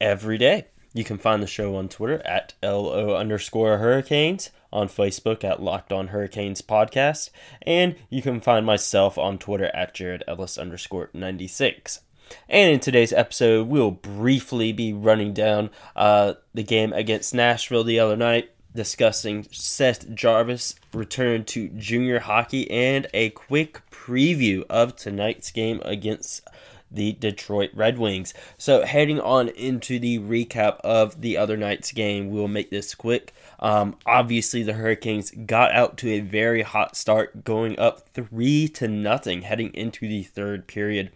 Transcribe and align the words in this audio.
every 0.00 0.38
day. 0.38 0.66
You 0.92 1.04
can 1.04 1.18
find 1.18 1.42
the 1.42 1.46
show 1.46 1.76
on 1.76 1.88
Twitter 1.88 2.20
at 2.26 2.54
LO 2.62 3.14
underscore 3.14 3.78
Hurricanes, 3.78 4.50
on 4.72 4.88
Facebook 4.88 5.44
at 5.44 5.62
Locked 5.62 5.92
On 5.92 6.08
Hurricanes 6.08 6.62
Podcast, 6.62 7.30
and 7.62 7.96
you 8.08 8.22
can 8.22 8.40
find 8.40 8.66
myself 8.66 9.18
on 9.18 9.38
Twitter 9.38 9.70
at 9.74 9.94
Jared 9.94 10.24
Ellis 10.26 10.58
underscore 10.58 11.10
96. 11.12 12.00
And 12.48 12.72
in 12.72 12.80
today's 12.80 13.12
episode, 13.12 13.68
we'll 13.68 13.90
briefly 13.90 14.72
be 14.72 14.92
running 14.92 15.32
down 15.32 15.70
uh, 15.96 16.34
the 16.54 16.62
game 16.62 16.92
against 16.92 17.34
Nashville 17.34 17.84
the 17.84 18.00
other 18.00 18.16
night 18.16 18.50
discussing 18.74 19.46
Seth 19.50 20.14
Jarvis 20.14 20.74
return 20.92 21.44
to 21.44 21.68
junior 21.70 22.20
hockey 22.20 22.70
and 22.70 23.06
a 23.12 23.30
quick 23.30 23.82
preview 23.90 24.64
of 24.70 24.96
tonight's 24.96 25.50
game 25.50 25.80
against 25.84 26.46
the 26.90 27.12
Detroit 27.12 27.70
Red 27.74 27.98
Wings. 27.98 28.34
So, 28.58 28.84
heading 28.84 29.20
on 29.20 29.48
into 29.50 29.98
the 29.98 30.18
recap 30.18 30.80
of 30.80 31.20
the 31.20 31.36
other 31.36 31.56
night's 31.56 31.92
game, 31.92 32.30
we'll 32.30 32.48
make 32.48 32.70
this 32.70 32.94
quick. 32.94 33.32
Um, 33.58 33.96
obviously, 34.06 34.62
the 34.62 34.74
Hurricanes 34.74 35.30
got 35.30 35.72
out 35.72 35.96
to 35.98 36.10
a 36.10 36.20
very 36.20 36.62
hot 36.62 36.96
start, 36.96 37.44
going 37.44 37.78
up 37.78 38.08
three 38.08 38.68
to 38.68 38.88
nothing 38.88 39.42
heading 39.42 39.72
into 39.74 40.08
the 40.08 40.22
third 40.22 40.66
period. 40.66 41.12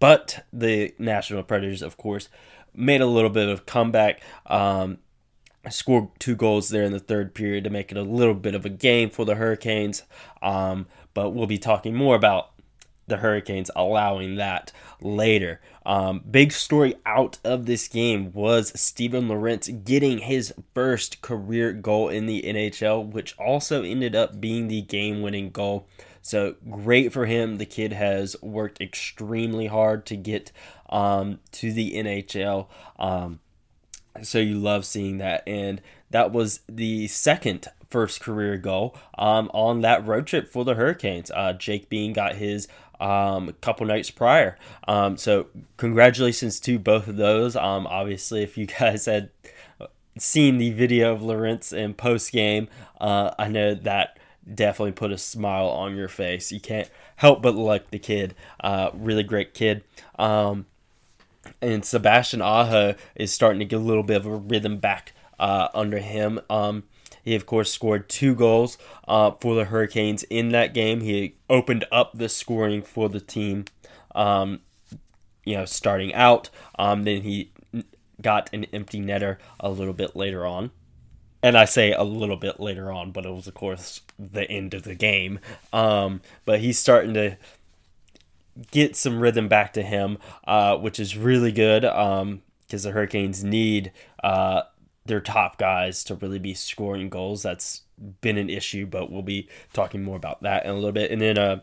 But 0.00 0.44
the 0.52 0.94
Nashville 0.98 1.42
Predators, 1.42 1.82
of 1.82 1.96
course, 1.96 2.28
made 2.74 3.00
a 3.00 3.06
little 3.06 3.30
bit 3.30 3.48
of 3.48 3.66
comeback. 3.66 4.22
Um, 4.46 4.98
scored 5.70 6.08
two 6.18 6.36
goals 6.36 6.68
there 6.68 6.84
in 6.84 6.92
the 6.92 6.98
third 6.98 7.34
period 7.34 7.64
to 7.64 7.70
make 7.70 7.90
it 7.90 7.98
a 7.98 8.02
little 8.02 8.34
bit 8.34 8.54
of 8.54 8.66
a 8.66 8.70
game 8.70 9.10
for 9.10 9.24
the 9.24 9.34
Hurricanes. 9.34 10.02
Um, 10.42 10.86
but 11.14 11.30
we'll 11.30 11.46
be 11.46 11.58
talking 11.58 11.94
more 11.94 12.16
about 12.16 12.50
the 13.06 13.18
Hurricanes 13.18 13.70
allowing 13.76 14.36
that 14.36 14.72
later. 15.00 15.60
Um, 15.86 16.22
big 16.30 16.52
story 16.52 16.94
out 17.04 17.38
of 17.44 17.66
this 17.66 17.88
game 17.88 18.32
was 18.32 18.78
Steven 18.78 19.28
Lorentz 19.28 19.68
getting 19.68 20.18
his 20.18 20.54
first 20.74 21.20
career 21.20 21.72
goal 21.72 22.08
in 22.08 22.26
the 22.26 22.42
NHL, 22.42 23.10
which 23.10 23.38
also 23.38 23.82
ended 23.82 24.16
up 24.16 24.40
being 24.40 24.68
the 24.68 24.82
game 24.82 25.20
winning 25.20 25.50
goal. 25.50 25.86
So 26.22 26.54
great 26.70 27.12
for 27.12 27.26
him. 27.26 27.56
The 27.56 27.66
kid 27.66 27.92
has 27.92 28.34
worked 28.40 28.80
extremely 28.80 29.66
hard 29.66 30.06
to 30.06 30.16
get 30.16 30.52
um, 30.88 31.40
to 31.52 31.70
the 31.70 31.92
NHL. 31.92 32.68
Um, 32.98 33.40
so 34.22 34.38
you 34.38 34.58
love 34.58 34.86
seeing 34.86 35.18
that. 35.18 35.42
And 35.46 35.82
that 36.10 36.32
was 36.32 36.60
the 36.68 37.08
second 37.08 37.68
first 37.90 38.20
career 38.20 38.56
goal 38.56 38.96
um, 39.18 39.50
on 39.52 39.82
that 39.82 40.06
road 40.06 40.26
trip 40.26 40.48
for 40.48 40.64
the 40.64 40.74
Hurricanes. 40.74 41.30
Uh, 41.30 41.52
Jake 41.52 41.88
Bean 41.88 42.12
got 42.12 42.36
his 42.36 42.68
um, 43.04 43.50
a 43.50 43.52
couple 43.52 43.86
nights 43.86 44.10
prior. 44.10 44.56
Um, 44.88 45.18
so 45.18 45.48
congratulations 45.76 46.58
to 46.60 46.78
both 46.78 47.06
of 47.06 47.16
those. 47.16 47.54
Um, 47.54 47.86
obviously, 47.86 48.42
if 48.42 48.56
you 48.56 48.66
guys 48.80 49.04
had 49.04 49.30
seen 50.18 50.58
the 50.58 50.70
video 50.70 51.12
of 51.12 51.22
Lorentz 51.22 51.72
in 51.72 51.92
post 51.92 52.32
game, 52.32 52.68
uh, 53.00 53.32
I 53.38 53.48
know 53.48 53.74
that 53.74 54.18
definitely 54.52 54.92
put 54.92 55.12
a 55.12 55.18
smile 55.18 55.68
on 55.68 55.94
your 55.96 56.08
face. 56.08 56.50
You 56.50 56.60
can't 56.60 56.88
help 57.16 57.42
but 57.42 57.54
like 57.54 57.90
the 57.90 57.98
kid. 57.98 58.34
Uh, 58.60 58.90
really 58.94 59.22
great 59.22 59.52
kid. 59.52 59.84
Um, 60.18 60.64
and 61.60 61.84
Sebastian 61.84 62.40
Aho 62.40 62.94
is 63.14 63.30
starting 63.32 63.58
to 63.58 63.66
get 63.66 63.76
a 63.76 63.82
little 63.82 64.02
bit 64.02 64.16
of 64.16 64.26
a 64.26 64.34
rhythm 64.34 64.78
back 64.78 65.12
uh, 65.38 65.68
under 65.74 65.98
him. 65.98 66.40
Um, 66.48 66.84
he, 67.24 67.34
of 67.34 67.46
course, 67.46 67.72
scored 67.72 68.08
two 68.08 68.34
goals 68.34 68.76
uh, 69.08 69.30
for 69.40 69.54
the 69.54 69.64
Hurricanes 69.64 70.24
in 70.24 70.50
that 70.50 70.74
game. 70.74 71.00
He 71.00 71.36
opened 71.48 71.86
up 71.90 72.12
the 72.14 72.28
scoring 72.28 72.82
for 72.82 73.08
the 73.08 73.20
team, 73.20 73.64
um, 74.14 74.60
you 75.44 75.56
know, 75.56 75.64
starting 75.64 76.12
out. 76.12 76.50
Um, 76.78 77.04
then 77.04 77.22
he 77.22 77.50
got 78.20 78.50
an 78.52 78.64
empty 78.72 79.00
netter 79.00 79.38
a 79.58 79.70
little 79.70 79.94
bit 79.94 80.14
later 80.14 80.44
on. 80.44 80.70
And 81.42 81.58
I 81.58 81.64
say 81.64 81.92
a 81.92 82.02
little 82.02 82.36
bit 82.36 82.60
later 82.60 82.92
on, 82.92 83.10
but 83.10 83.26
it 83.26 83.30
was, 83.30 83.46
of 83.46 83.54
course, 83.54 84.00
the 84.18 84.50
end 84.50 84.74
of 84.74 84.82
the 84.82 84.94
game. 84.94 85.40
Um, 85.72 86.20
but 86.44 86.60
he's 86.60 86.78
starting 86.78 87.14
to 87.14 87.36
get 88.70 88.96
some 88.96 89.20
rhythm 89.20 89.48
back 89.48 89.72
to 89.74 89.82
him, 89.82 90.18
uh, 90.46 90.76
which 90.76 91.00
is 91.00 91.16
really 91.16 91.52
good 91.52 91.82
because 91.82 92.22
um, 92.22 92.42
the 92.68 92.90
Hurricanes 92.92 93.44
need 93.44 93.92
uh, 94.22 94.62
their 95.06 95.20
top 95.20 95.58
guys 95.58 96.04
to 96.04 96.14
really 96.14 96.38
be 96.38 96.54
scoring 96.54 97.08
goals. 97.08 97.42
That's 97.42 97.82
been 98.20 98.38
an 98.38 98.50
issue, 98.50 98.86
but 98.86 99.10
we'll 99.10 99.22
be 99.22 99.48
talking 99.72 100.02
more 100.02 100.16
about 100.16 100.42
that 100.42 100.64
in 100.64 100.70
a 100.70 100.74
little 100.74 100.92
bit. 100.92 101.10
And 101.10 101.20
then 101.20 101.38
uh, 101.38 101.60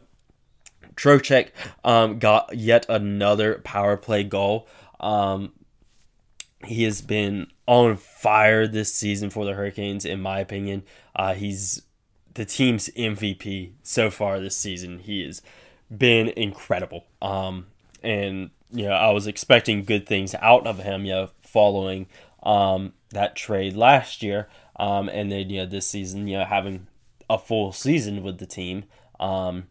Trocheck 0.96 1.50
um, 1.84 2.20
got 2.20 2.56
yet 2.56 2.86
another 2.90 3.60
power 3.64 3.98
play 3.98 4.24
goal. 4.24 4.68
Um, 5.00 5.54
he 6.64 6.84
has 6.84 7.02
been 7.02 7.48
on 7.66 7.98
fire 7.98 8.68
this 8.68 8.94
season 8.94 9.30
for 9.30 9.46
the 9.46 9.54
Hurricanes, 9.54 10.06
in 10.06 10.22
my 10.22 10.40
opinion. 10.40 10.84
Uh, 11.16 11.34
he's 11.34 11.82
the 12.34 12.46
team's 12.46 12.90
MVP 12.90 13.74
so 13.84 14.10
far 14.10 14.40
this 14.40 14.56
season. 14.56 15.00
He 15.00 15.26
has 15.26 15.42
been 15.96 16.30
incredible. 16.30 17.06
Um, 17.22 17.68
and 18.02 18.52
you 18.72 18.86
know, 18.86 18.94
I 18.94 19.12
was 19.12 19.28
expecting 19.28 19.84
good 19.84 20.08
things 20.08 20.36
out 20.36 20.66
of 20.66 20.80
him. 20.80 21.06
You 21.06 21.12
know, 21.12 21.30
following 21.42 22.08
um, 22.44 22.94
that 23.10 23.36
trade 23.36 23.76
last 23.76 24.24
year, 24.24 24.48
um, 24.78 25.10
and 25.10 25.32
then 25.32 25.50
you 25.50 25.60
know 25.60 25.66
this 25.66 25.88
season, 25.88 26.28
you 26.28 26.38
know, 26.38 26.46
having 26.46 26.88
a 27.30 27.38
full 27.38 27.72
season 27.72 28.24
with 28.24 28.40
the 28.40 28.46
team. 28.46 28.86
Um, 29.20 29.68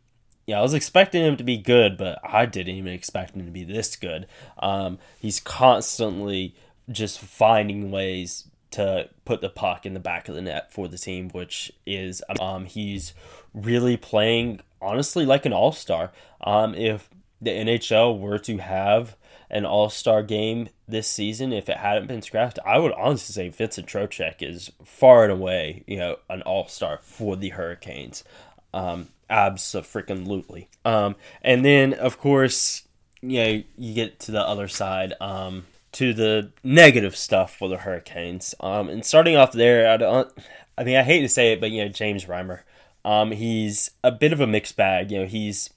yeah, 0.46 0.58
I 0.58 0.62
was 0.62 0.74
expecting 0.74 1.22
him 1.22 1.36
to 1.36 1.44
be 1.44 1.58
good, 1.58 1.96
but 1.96 2.18
I 2.24 2.46
didn't 2.46 2.74
even 2.74 2.92
expect 2.92 3.36
him 3.36 3.44
to 3.44 3.52
be 3.52 3.64
this 3.64 3.94
good. 3.96 4.26
Um, 4.58 4.98
he's 5.20 5.38
constantly 5.38 6.54
just 6.90 7.20
finding 7.20 7.90
ways 7.90 8.48
to 8.72 9.08
put 9.24 9.40
the 9.40 9.48
puck 9.48 9.84
in 9.84 9.94
the 9.94 10.00
back 10.00 10.28
of 10.28 10.34
the 10.34 10.42
net 10.42 10.72
for 10.72 10.88
the 10.88 10.98
team, 10.98 11.28
which 11.30 11.72
is 11.86 12.22
um, 12.40 12.64
he's 12.64 13.14
really 13.54 13.96
playing 13.96 14.60
honestly 14.80 15.26
like 15.26 15.46
an 15.46 15.52
all 15.52 15.72
star. 15.72 16.12
Um, 16.42 16.74
if 16.74 17.08
the 17.40 17.50
NHL 17.50 18.18
were 18.18 18.38
to 18.38 18.58
have 18.58 19.16
an 19.50 19.64
all 19.64 19.90
star 19.90 20.22
game 20.22 20.68
this 20.88 21.08
season, 21.08 21.52
if 21.52 21.68
it 21.68 21.78
hadn't 21.78 22.06
been 22.06 22.22
scrapped, 22.22 22.58
I 22.64 22.78
would 22.78 22.92
honestly 22.92 23.32
say 23.32 23.48
Vincent 23.48 23.86
Trocheck 23.86 24.36
is 24.40 24.70
far 24.84 25.24
and 25.24 25.32
away, 25.32 25.84
you 25.86 25.96
know, 25.96 26.16
an 26.28 26.42
all 26.42 26.68
star 26.68 26.98
for 27.02 27.36
the 27.36 27.50
Hurricanes. 27.50 28.24
Um, 28.72 29.08
absolutely. 29.28 30.68
Um, 30.84 31.16
and 31.42 31.64
then 31.64 31.94
of 31.94 32.18
course, 32.18 32.82
you 33.22 33.42
know, 33.42 33.62
you 33.76 33.94
get 33.94 34.20
to 34.20 34.32
the 34.32 34.40
other 34.40 34.68
side. 34.68 35.14
Um, 35.20 35.64
to 35.92 36.14
the 36.14 36.52
negative 36.62 37.16
stuff 37.16 37.56
for 37.56 37.68
the 37.68 37.78
Hurricanes. 37.78 38.54
Um, 38.60 38.88
and 38.88 39.04
starting 39.04 39.36
off 39.36 39.52
there, 39.52 39.90
I 39.90 39.96
don't. 39.96 40.30
I 40.78 40.84
mean, 40.84 40.96
I 40.96 41.02
hate 41.02 41.20
to 41.20 41.28
say 41.28 41.52
it, 41.52 41.60
but 41.60 41.70
you 41.70 41.82
know, 41.82 41.88
James 41.88 42.26
Reimer. 42.26 42.60
Um, 43.04 43.32
he's 43.32 43.90
a 44.04 44.12
bit 44.12 44.32
of 44.32 44.40
a 44.40 44.46
mixed 44.46 44.76
bag. 44.76 45.10
You 45.10 45.20
know, 45.20 45.26
he's 45.26 45.70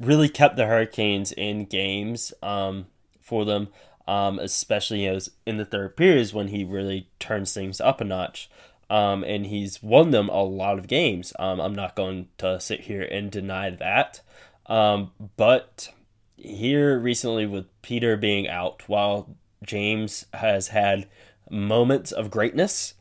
really 0.00 0.28
kept 0.28 0.56
the 0.56 0.66
Hurricanes 0.66 1.30
in 1.30 1.66
games 1.66 2.32
um, 2.42 2.86
for 3.20 3.44
them, 3.44 3.68
um, 4.08 4.38
especially 4.38 5.04
you 5.04 5.12
know, 5.12 5.18
in 5.46 5.58
the 5.58 5.64
third 5.64 5.96
periods 5.96 6.32
when 6.32 6.48
he 6.48 6.64
really 6.64 7.08
turns 7.20 7.52
things 7.52 7.80
up 7.80 8.00
a 8.00 8.04
notch. 8.04 8.50
Um, 8.88 9.22
and 9.22 9.46
he's 9.46 9.80
won 9.84 10.10
them 10.10 10.28
a 10.30 10.42
lot 10.42 10.76
of 10.76 10.88
games. 10.88 11.32
Um, 11.38 11.60
I'm 11.60 11.74
not 11.74 11.94
going 11.94 12.26
to 12.38 12.58
sit 12.58 12.80
here 12.80 13.02
and 13.02 13.30
deny 13.30 13.70
that. 13.70 14.20
Um, 14.66 15.12
but 15.36 15.90
here 16.36 16.98
recently, 16.98 17.46
with 17.46 17.66
Peter 17.82 18.16
being 18.16 18.48
out, 18.48 18.88
while 18.88 19.36
James 19.62 20.26
has 20.34 20.68
had 20.68 21.06
moments 21.48 22.10
of 22.10 22.32
greatness, 22.32 22.94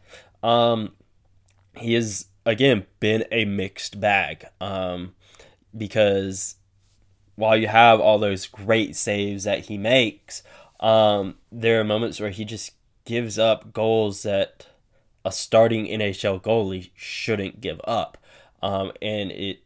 um, 0.44 0.92
he 1.76 1.94
has 1.94 2.28
again 2.46 2.86
been 3.00 3.26
a 3.32 3.46
mixed 3.46 4.00
bag 4.00 4.46
because 5.76 6.56
while 7.40 7.56
you 7.56 7.68
have 7.68 8.02
all 8.02 8.20
those 8.20 8.48
great 8.48 8.98
saves 8.98 9.46
that 9.46 9.66
he 9.66 9.78
makes, 9.78 10.44
um, 10.82 11.36
there 11.52 11.80
are 11.80 11.86
moments 11.86 12.20
where 12.20 12.32
he 12.32 12.44
just 12.44 12.74
gives 13.06 13.40
up 13.40 13.72
goals 13.72 14.24
that 14.24 14.68
a 15.24 15.32
starting 15.32 15.86
NHL 15.86 16.42
goalie 16.42 16.90
shouldn't 16.96 17.62
give 17.62 17.80
up. 17.86 18.18
Um, 18.62 18.92
and 19.02 19.32
it 19.32 19.64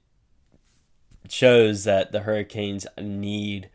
shows 1.28 1.84
that 1.86 2.12
the 2.12 2.22
Hurricanes 2.22 2.86
need 3.02 3.70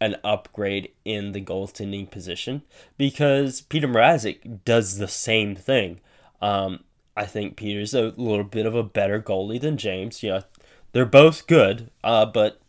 an 0.00 0.16
upgrade 0.24 0.90
in 1.04 1.30
the 1.30 1.40
goaltending 1.40 2.10
position 2.10 2.62
because 2.98 3.60
Peter 3.60 3.86
Mrazek 3.86 4.64
does 4.64 4.98
the 4.98 5.06
same 5.06 5.54
thing. 5.54 6.00
Um, 6.42 6.82
I 7.16 7.24
think 7.24 7.56
Peter's 7.56 7.94
a 7.94 8.12
little 8.16 8.44
bit 8.44 8.66
of 8.66 8.74
a 8.74 8.82
better 8.82 9.22
goalie 9.22 9.60
than 9.60 9.76
James. 9.76 10.24
Know, 10.24 10.42
they're 10.90 11.06
both 11.06 11.46
good, 11.46 11.90
uh, 12.02 12.26
but 12.26 12.60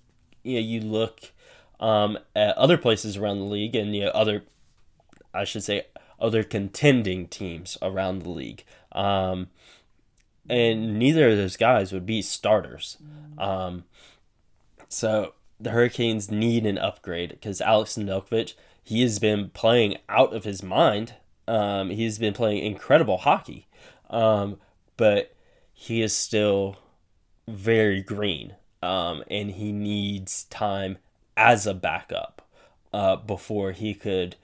you 0.45 0.55
know, 0.55 0.67
you 0.67 0.81
look 0.81 1.31
um, 1.79 2.17
at 2.35 2.57
other 2.57 2.77
places 2.77 3.17
around 3.17 3.39
the 3.39 3.45
league 3.45 3.75
and 3.75 3.95
you 3.95 4.05
know 4.05 4.11
other, 4.11 4.43
I 5.33 5.43
should 5.43 5.63
say, 5.63 5.87
other 6.19 6.43
contending 6.43 7.27
teams 7.27 7.77
around 7.81 8.21
the 8.21 8.29
league. 8.29 8.63
Um, 8.91 9.47
and 10.49 10.99
neither 10.99 11.29
of 11.29 11.37
those 11.37 11.57
guys 11.57 11.91
would 11.91 12.05
be 12.05 12.21
starters. 12.21 12.97
Um, 13.37 13.85
so 14.87 15.33
the 15.59 15.71
Hurricanes 15.71 16.29
need 16.29 16.65
an 16.65 16.77
upgrade 16.77 17.31
because 17.31 17.61
Alex 17.61 17.95
Nedeljkovic, 17.95 18.53
he 18.83 19.01
has 19.01 19.19
been 19.19 19.49
playing 19.49 19.97
out 20.07 20.33
of 20.33 20.43
his 20.43 20.61
mind. 20.61 21.15
Um, 21.47 21.89
he's 21.89 22.19
been 22.19 22.33
playing 22.33 22.63
incredible 22.63 23.17
hockey, 23.17 23.67
um, 24.09 24.57
but 24.97 25.35
he 25.73 26.01
is 26.01 26.15
still 26.15 26.77
very 27.47 28.01
green, 28.01 28.55
um, 28.85 29.23
and 29.29 29.51
he 29.51 29.71
needs 29.71 30.45
time 30.45 30.97
as 31.35 31.65
a 31.65 31.73
backup 31.73 32.47
uh, 32.93 33.15
before 33.15 33.71
he 33.71 33.93
could 33.93 34.35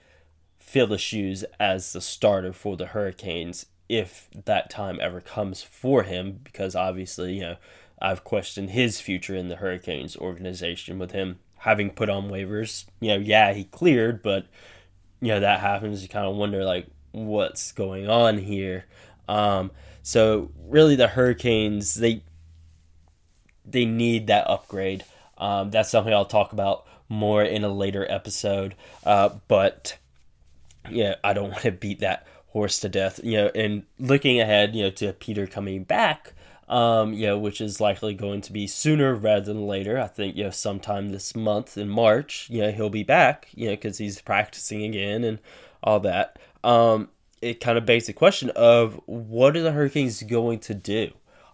fill 0.58 0.86
the 0.86 0.98
shoes 0.98 1.44
as 1.60 1.92
the 1.92 2.00
starter 2.00 2.52
for 2.52 2.76
the 2.76 2.86
Hurricanes 2.86 3.66
if 3.88 4.28
that 4.46 4.70
time 4.70 4.98
ever 5.02 5.20
comes 5.20 5.62
for 5.62 6.02
him, 6.02 6.40
because 6.44 6.74
obviously, 6.74 7.34
you 7.34 7.42
know, 7.42 7.56
I've 8.00 8.24
questioned 8.24 8.70
his 8.70 9.00
future 9.00 9.36
in 9.36 9.48
the 9.48 9.56
Hurricanes 9.56 10.16
organization 10.16 10.98
with 10.98 11.12
him 11.12 11.38
having 11.58 11.90
put 11.90 12.08
on 12.08 12.28
waivers. 12.30 12.86
You 13.00 13.10
know, 13.10 13.18
yeah, 13.18 13.52
he 13.52 13.64
cleared, 13.64 14.22
but 14.22 14.46
you 15.20 15.28
know 15.28 15.40
that 15.40 15.60
happens. 15.60 16.02
You 16.02 16.08
kind 16.08 16.26
of 16.26 16.36
wonder 16.36 16.64
like 16.64 16.86
what's 17.12 17.70
going 17.72 18.08
on 18.08 18.38
here. 18.38 18.86
Um, 19.28 19.70
so 20.02 20.50
really, 20.66 20.96
the 20.96 21.08
Hurricanes 21.08 21.94
they 21.94 22.22
they 23.64 23.84
need 23.84 24.28
that 24.28 24.48
upgrade. 24.48 25.04
Um, 25.38 25.70
that's 25.70 25.90
something 25.90 26.12
I'll 26.12 26.24
talk 26.24 26.52
about 26.52 26.86
more 27.08 27.42
in 27.42 27.64
a 27.64 27.68
later 27.68 28.06
episode. 28.10 28.74
Uh, 29.04 29.30
but 29.48 29.98
yeah, 30.90 31.16
I 31.22 31.32
don't 31.32 31.50
want 31.52 31.62
to 31.62 31.72
beat 31.72 32.00
that 32.00 32.26
horse 32.48 32.80
to 32.80 32.88
death. 32.88 33.20
You 33.22 33.38
know, 33.38 33.50
and 33.54 33.84
looking 33.98 34.40
ahead, 34.40 34.74
you 34.74 34.84
know, 34.84 34.90
to 34.90 35.12
Peter 35.12 35.46
coming 35.46 35.84
back 35.84 36.34
um, 36.72 37.12
you 37.12 37.26
know, 37.26 37.38
which 37.38 37.60
is 37.60 37.82
likely 37.82 38.14
going 38.14 38.40
to 38.40 38.52
be 38.52 38.66
sooner 38.66 39.14
rather 39.14 39.44
than 39.44 39.66
later. 39.66 40.00
I 40.00 40.06
think, 40.06 40.36
you 40.36 40.44
know, 40.44 40.50
sometime 40.50 41.10
this 41.10 41.36
month 41.36 41.76
in 41.76 41.90
March, 41.90 42.48
you 42.48 42.62
know, 42.62 42.70
he'll 42.70 42.88
be 42.88 43.02
back, 43.02 43.48
you 43.54 43.66
know, 43.66 43.72
because 43.72 43.98
he's 43.98 44.22
practicing 44.22 44.82
again 44.82 45.22
and 45.22 45.38
all 45.82 46.00
that. 46.00 46.38
Um, 46.64 47.10
it 47.42 47.60
kind 47.60 47.76
of 47.76 47.84
begs 47.84 48.06
the 48.06 48.14
question 48.14 48.50
of 48.50 48.98
what 49.04 49.54
are 49.54 49.62
the 49.62 49.72
Hurricanes 49.72 50.22
going 50.22 50.60
to 50.60 50.72
do? 50.72 51.10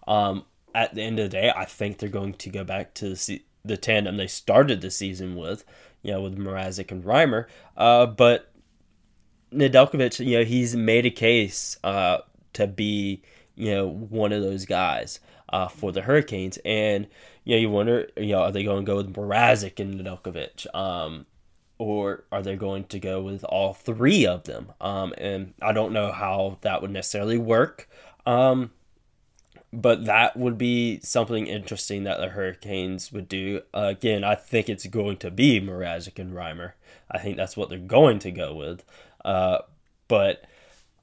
Um, 0.07 0.45
at 0.75 0.95
the 0.95 1.03
end 1.03 1.19
of 1.19 1.31
the 1.31 1.37
day, 1.37 1.53
I 1.55 1.65
think 1.65 1.99
they're 1.99 2.09
going 2.09 2.35
to 2.35 2.51
go 2.51 2.65
back 2.65 2.95
to 2.95 3.15
the, 3.15 3.43
the 3.65 3.77
tandem 3.77 4.17
they 4.17 4.27
started 4.27 4.81
the 4.81 4.91
season 4.91 5.37
with, 5.37 5.65
you 6.03 6.13
know, 6.13 6.23
with 6.23 6.39
Mrazek 6.39 6.91
and 6.91 7.05
Reimer. 7.05 7.47
Uh, 7.77 8.07
but 8.07 8.53
Nedeljkovic, 9.53 10.25
you 10.25 10.39
know, 10.39 10.45
he's 10.45 10.77
made 10.77 11.07
a 11.07 11.11
case 11.11 11.79
uh, 11.83 12.19
to 12.53 12.67
be 12.67 13.23
you 13.59 13.75
know, 13.75 13.89
one 13.89 14.33
of 14.33 14.41
those 14.41 14.65
guys 14.65 15.19
uh, 15.49 15.67
for 15.67 15.91
the 15.91 16.03
Hurricanes. 16.03 16.59
And, 16.65 17.09
you 17.45 17.57
know, 17.57 17.61
you 17.61 17.71
wonder, 17.71 18.09
you 18.17 18.29
know, 18.29 18.43
are 18.43 18.53
they 18.53 18.63
going 18.63 18.85
to 18.85 18.87
go 18.87 18.97
with 18.97 19.13
Mrazek 19.13 19.81
and 19.81 20.01
Nedeljkovic? 20.01 20.73
Um, 20.75 21.27
or 21.77 22.25
are 22.31 22.41
they 22.41 22.55
going 22.55 22.85
to 22.85 23.01
go 23.01 23.21
with 23.21 23.43
all 23.45 23.75
three 23.75 24.27
of 24.27 24.45
them? 24.45 24.73
Um, 24.81 25.13
and 25.19 25.55
I 25.61 25.73
don't 25.73 25.93
know 25.93 26.13
how 26.13 26.59
that 26.61 26.81
would 26.83 26.93
necessarily 26.93 27.37
work. 27.37 27.89
Um, 28.27 28.71
but 29.73 30.07
that 30.07 30.37
would 30.37 30.57
be 30.57 31.01
something 31.03 31.47
interesting 31.47 32.05
that 32.05 32.19
the 32.19 32.29
Hurricanes 32.29 33.13
would 33.13 33.29
do. 33.29 33.63
Uh, 33.75 33.93
again, 33.97 34.25
I 34.25 34.35
think 34.35 34.69
it's 34.69 34.87
going 34.87 35.19
to 35.19 35.31
be 35.31 35.61
Mrazek 35.61 36.19
and 36.19 36.33
Reimer. 36.33 36.73
I 37.11 37.19
think 37.19 37.37
that's 37.37 37.57
what 37.57 37.69
they're 37.69 37.79
going 37.79 38.19
to 38.21 38.31
go 38.31 38.55
with. 38.55 38.85
Uh, 39.25 39.59
but 40.09 40.45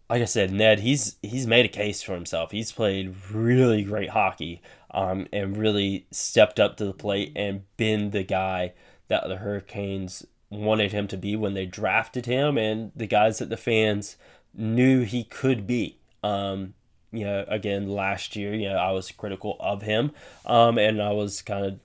like 0.10 0.22
I 0.22 0.26
said, 0.26 0.52
Ned, 0.52 0.80
he's 0.80 1.18
he's 1.22 1.48
made 1.48 1.66
a 1.66 1.70
case 1.70 2.02
for 2.02 2.14
himself. 2.14 2.52
He's 2.52 2.72
played 2.72 3.16
really 3.32 3.84
great 3.84 4.10
hockey, 4.10 4.62
um, 4.92 5.28
and 5.34 5.58
really 5.58 6.06
stepped 6.12 6.60
up 6.60 6.78
to 6.78 6.86
the 6.86 6.94
plate 6.94 7.34
and 7.36 7.64
been 7.78 8.12
the 8.12 8.24
guy 8.24 8.74
that 9.08 9.28
the 9.28 9.38
Hurricanes 9.38 10.26
wanted 10.50 10.92
him 10.92 11.08
to 11.08 11.18
be 11.18 11.36
when 11.36 11.54
they 11.54 11.66
drafted 11.66 12.26
him, 12.26 12.58
and 12.58 12.92
the 12.96 13.08
guys 13.08 13.40
that 13.40 13.50
the 13.50 13.58
fans 13.58 14.16
knew 14.54 15.02
he 15.02 15.24
could 15.24 15.68
be. 15.68 15.98
Um, 16.24 16.74
you 17.16 17.26
know, 17.26 17.46
again, 17.48 17.90
last 17.90 18.36
year, 18.36 18.54
you 18.54 18.70
know, 18.70 18.78
I 18.78 18.92
was 18.92 19.12
critical 19.12 19.58
of 19.60 19.82
him, 19.82 20.12
um, 20.46 20.78
and 20.78 21.02
I 21.02 21.12
was 21.12 21.42
kind 21.42 21.66
of 21.66 21.80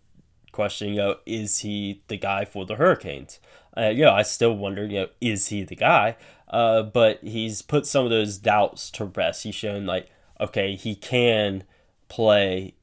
questioning, 0.52 0.94
you 0.94 1.00
know, 1.00 1.16
is 1.26 1.58
he 1.60 2.02
the 2.08 2.16
guy 2.16 2.44
for 2.44 2.66
the 2.66 2.76
Hurricanes? 2.76 3.38
Uh, 3.76 3.88
you 3.88 4.04
know, 4.04 4.12
I 4.12 4.22
still 4.22 4.56
wonder, 4.56 4.84
you 4.84 5.00
know, 5.00 5.06
is 5.20 5.48
he 5.48 5.62
the 5.62 5.76
guy? 5.76 6.16
Uh, 6.48 6.82
but 6.82 7.22
he's 7.22 7.62
put 7.62 7.86
some 7.86 8.04
of 8.04 8.10
those 8.10 8.36
doubts 8.36 8.90
to 8.90 9.04
rest. 9.04 9.44
He's 9.44 9.54
shown 9.54 9.86
like, 9.86 10.08
okay, 10.40 10.74
he 10.74 10.94
can 10.94 11.64
play 12.08 12.74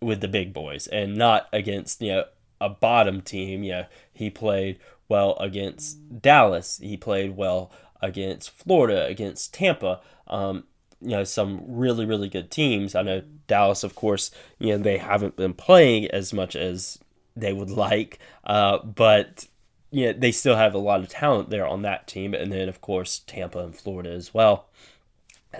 with 0.00 0.20
the 0.20 0.28
big 0.28 0.52
boys 0.52 0.86
and 0.86 1.16
not 1.16 1.48
against 1.52 2.00
you 2.00 2.12
know 2.12 2.24
a 2.60 2.68
bottom 2.68 3.20
team. 3.20 3.64
You 3.64 3.72
know, 3.72 3.86
he 4.12 4.30
played 4.30 4.78
well 5.08 5.36
against 5.38 6.22
Dallas. 6.22 6.78
He 6.82 6.96
played 6.96 7.36
well 7.36 7.70
against 8.00 8.50
Florida, 8.50 9.06
against 9.06 9.52
Tampa. 9.52 10.00
Um, 10.26 10.64
you 11.00 11.10
know, 11.10 11.24
some 11.24 11.62
really 11.66 12.04
really 12.06 12.28
good 12.28 12.50
teams. 12.50 12.94
I 12.94 13.02
know 13.02 13.22
Dallas, 13.46 13.84
of 13.84 13.94
course. 13.94 14.30
You 14.58 14.72
know, 14.72 14.78
they 14.82 14.98
haven't 14.98 15.36
been 15.36 15.54
playing 15.54 16.06
as 16.10 16.32
much 16.32 16.56
as 16.56 16.98
they 17.34 17.52
would 17.52 17.70
like, 17.70 18.18
uh, 18.44 18.78
but 18.78 19.46
yeah, 19.90 20.12
they 20.12 20.32
still 20.32 20.56
have 20.56 20.74
a 20.74 20.78
lot 20.78 21.00
of 21.00 21.08
talent 21.08 21.50
there 21.50 21.66
on 21.66 21.82
that 21.82 22.06
team, 22.06 22.34
and 22.34 22.52
then 22.52 22.68
of 22.68 22.80
course 22.80 23.20
Tampa 23.20 23.60
and 23.60 23.76
Florida 23.76 24.10
as 24.10 24.34
well. 24.34 24.68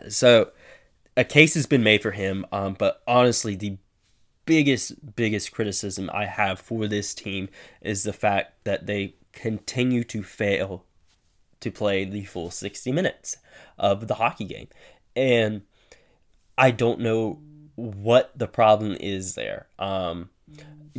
So 0.08 0.50
a 1.16 1.24
case 1.24 1.54
has 1.54 1.66
been 1.66 1.82
made 1.82 2.02
for 2.02 2.10
him, 2.10 2.44
um, 2.52 2.74
but 2.78 3.02
honestly, 3.06 3.56
the 3.56 3.78
biggest 4.44 5.16
biggest 5.16 5.52
criticism 5.52 6.08
I 6.12 6.26
have 6.26 6.60
for 6.60 6.86
this 6.86 7.14
team 7.14 7.48
is 7.80 8.02
the 8.02 8.12
fact 8.12 8.64
that 8.64 8.86
they 8.86 9.16
continue 9.32 10.04
to 10.04 10.22
fail 10.22 10.84
to 11.60 11.70
play 11.70 12.04
the 12.04 12.24
full 12.24 12.50
60 12.50 12.92
minutes 12.92 13.38
of 13.78 14.08
the 14.08 14.14
hockey 14.14 14.44
game. 14.44 14.68
And 15.16 15.62
I 16.56 16.70
don't 16.70 17.00
know 17.00 17.40
what 17.74 18.32
the 18.36 18.46
problem 18.46 18.96
is 19.00 19.34
there. 19.34 19.66
Um, 19.78 20.30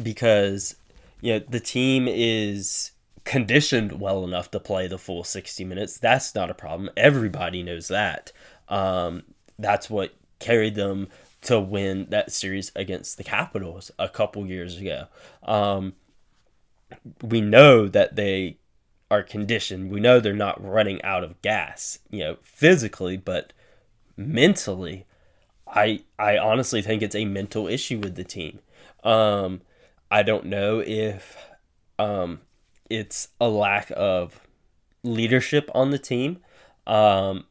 because 0.02 0.76
you 1.22 1.34
know 1.34 1.40
the 1.40 1.60
team 1.60 2.08
is 2.08 2.92
conditioned 3.24 4.00
well 4.00 4.24
enough 4.24 4.50
to 4.52 4.60
play 4.60 4.88
the 4.88 4.98
full 4.98 5.24
60 5.24 5.64
minutes. 5.66 5.98
That's 5.98 6.34
not 6.34 6.50
a 6.50 6.54
problem. 6.54 6.90
Everybody 6.96 7.62
knows 7.62 7.90
that. 7.90 8.32
Um, 8.70 9.24
that's 9.60 9.90
what 9.90 10.14
carried 10.40 10.76
them 10.76 11.10
to 11.42 11.60
win 11.60 12.08
that 12.10 12.32
series 12.32 12.72
against 12.76 13.18
the 13.18 13.24
Capitals 13.24 13.92
a 14.00 14.08
couple 14.08 14.46
years 14.48 14.78
ago. 14.78 15.08
Um, 15.44 15.94
we 17.22 17.42
know 17.42 17.88
that 17.88 18.16
they 18.16 18.58
are 19.12 19.24
conditioned. 19.24 19.92
We 19.92 20.00
know 20.00 20.20
they're 20.20 20.34
not 20.34 20.64
running 20.64 21.02
out 21.04 21.24
of 21.24 21.42
gas, 21.42 22.00
you 22.10 22.20
know, 22.20 22.38
physically, 22.42 23.18
but 23.18 23.52
mentally, 24.18 25.06
I 25.68 26.04
I 26.20 26.38
honestly 26.38 26.82
think 26.82 27.02
it's 27.02 27.16
a 27.16 27.26
mental 27.26 27.68
issue 27.68 28.00
with 28.00 28.16
the 28.16 28.24
team. 28.24 28.60
Um, 29.04 29.62
I 30.12 30.24
don't 30.24 30.46
know 30.46 30.84
if 30.86 31.38
um, 32.00 32.42
it's 32.90 33.30
a 33.40 33.48
lack 33.48 33.92
of 33.96 34.42
leadership 35.04 35.70
on 35.74 35.92
the 35.92 36.00
team. 36.00 36.40
Um, 36.86 37.46